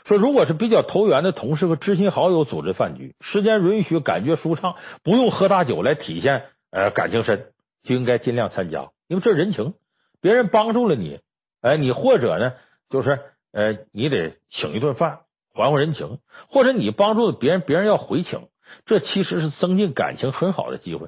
[0.05, 7.51] 说如果是比较投缘的同事和知心好友组织饭局，时间允许，感觉舒畅，不用喝大酒来体现呃感情深，
[7.83, 9.73] 就应该尽量参加，因为这人情
[10.21, 11.19] 别人帮助了你，
[11.61, 12.53] 哎，你或者呢，
[12.89, 13.19] 就是
[13.51, 15.19] 呃，你得请一顿饭
[15.57, 18.47] 还还人情，或者你帮助别人，别人要回请，
[18.85, 21.07] 这其实是增进感情很好的机会。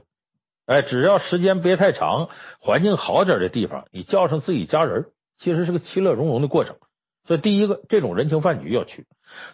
[0.65, 2.29] 哎，只要时间别太长，
[2.59, 5.05] 环境好点的地方，你叫上自己家人，
[5.39, 6.75] 其实是个其乐融融的过程。
[7.27, 9.03] 所以，第一个，这种人情饭局要去；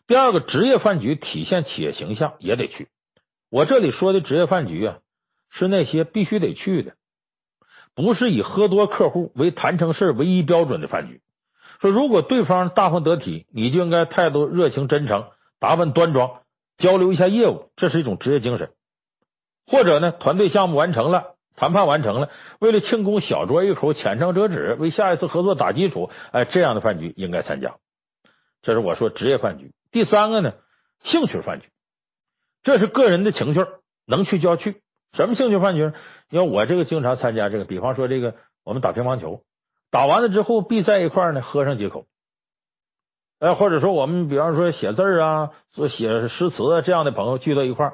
[0.07, 2.87] 第二个，职业饭局体现企业形象也得去。
[3.51, 4.97] 我这里说的职业饭局啊，
[5.51, 6.93] 是那些必须得去的，
[7.95, 11.21] 不是以喝多客户为谈成事唯一标准的饭局。
[11.82, 15.26] 说如果对方大方得体，你就应该态度热情真诚，
[15.59, 16.41] 打扮端庄，
[16.78, 18.69] 交流一下业务，这是一种职业精神。
[19.67, 26.09] 或者呢，团队项目完成了，谈判完成了，为了庆功小酌一口，浅尝辄止，为下一次合作打基础。
[26.32, 27.76] 哎，这样的饭局应该参加。
[28.61, 29.71] 这是我说职业饭局。
[29.91, 30.53] 第三个呢，
[31.03, 31.67] 兴趣饭局，
[32.63, 33.65] 这是个人的情趣，
[34.05, 34.82] 能去就要去。
[35.13, 35.91] 什么兴趣饭局？
[36.30, 39.41] 因为我这个经常参加这个，比方说这个我们打乒乓球，
[39.95, 42.03] 打完了之后必在一块儿呢喝上几口。
[43.39, 47.93] 哎，或者说我们比方说写字啊，做写诗词啊这样的朋友聚到一块儿。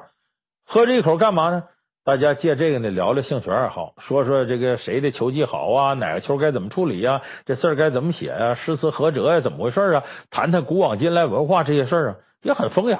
[0.66, 1.62] 喝这一口干嘛呢？
[2.04, 10.02] 大家借这个呢聊聊兴趣爱好，说说这个谁的球技好啊，哪个球该怎么处理呀、啊，这字儿该怎么写呀、啊，诗词合辙呀，怎么回事啊？
[10.32, 12.98] 谈谈古往今来文化这些事儿啊，也很风雅。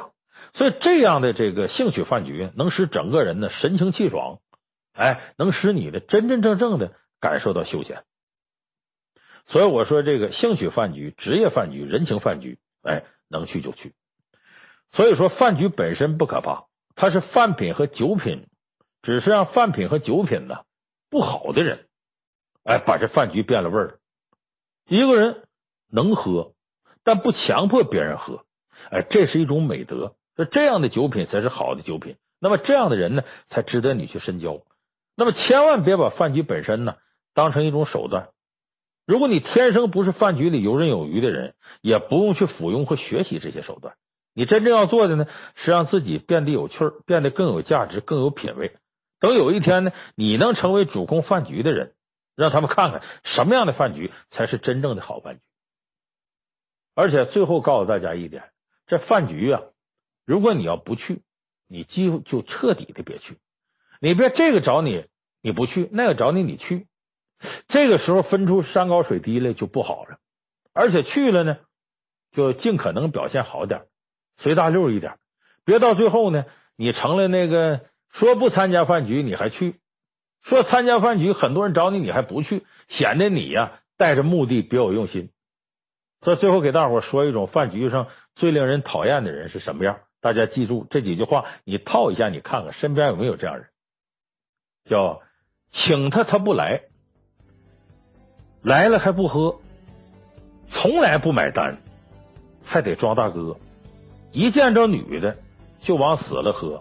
[0.55, 4.39] 所以这样的这个兴趣饭局，能使整个人呢神清气爽，
[4.95, 8.05] 哎，能使你的真真正正的感受到休闲。
[9.53, 13.93] 所以我说这个兴趣饭局、职业饭局、人情饭局，哎，能去就去。
[14.93, 16.65] 所以说饭局本身不可怕。
[16.95, 18.47] 它是饭品和酒品，
[19.03, 20.61] 只是让饭品和酒品呢
[21.11, 21.87] 不好的人，
[22.65, 23.99] 哎，把这饭局变了味儿。
[24.87, 25.43] 一个人
[25.91, 26.53] 能喝，
[27.03, 28.45] 但不强迫别人喝，
[28.91, 30.15] 哎，这是一种美德。
[30.37, 32.17] 这这样的酒品才是好的酒品。
[32.41, 34.61] 那么这样的人呢，才值得你去深交。
[35.17, 36.97] 那么千万别把饭局本身呢
[37.35, 38.29] 当成一种手段。
[39.07, 43.95] 如果你天生不是饭局里游刃有余的人，也不用去附庸和学习这些手段。
[44.35, 45.27] 你真正要做的呢，
[45.57, 48.73] 是让自己变得有趣儿，变得更有价值，更有品位。
[49.21, 51.93] 等有一天呢，你能成为主控饭局的人，
[52.37, 53.03] 让他们看看
[53.35, 55.41] 什么样的饭局才是真正的好饭局。
[56.95, 58.45] 而且最后告诉大家一点，
[58.87, 59.63] 这饭局啊，
[60.25, 61.21] 如果你要不去，
[61.69, 63.37] 你几乎就彻底的别去。
[64.01, 65.05] 你别这个找你
[65.43, 66.87] 你不去，那个找你你去，
[67.69, 70.19] 这个时候分出山高水低来就不好了。
[70.75, 71.59] 而且去了呢，
[72.33, 73.83] 就尽可能表现好点。
[74.39, 75.17] 随大溜一点，
[75.65, 76.45] 别到最后呢，
[76.77, 77.81] 你成了那个
[78.13, 79.77] 说不参加饭局你还去，
[80.45, 85.31] 说参加饭局很多人找你你还不去，显得你呀带着目的别有用心。
[86.23, 90.01] 所以最后给大伙说一种饭局上最令人讨厌的人是什么样？
[90.21, 93.67] 大家记住这几句话，你套一下，你看看身边有没有这样人，
[94.89, 95.21] 叫
[95.73, 96.83] 请他他不来，
[98.63, 99.57] 来了还不喝，
[100.71, 101.77] 从来不买单，
[102.65, 103.57] 还得装大哥。
[104.33, 105.37] 一见着女的
[105.83, 106.81] 就往死了喝，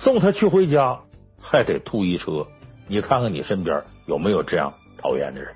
[0.00, 0.98] 送她去回家
[1.40, 2.46] 还得吐一车，
[2.86, 5.52] 你看看你身边有没有这样讨厌的人？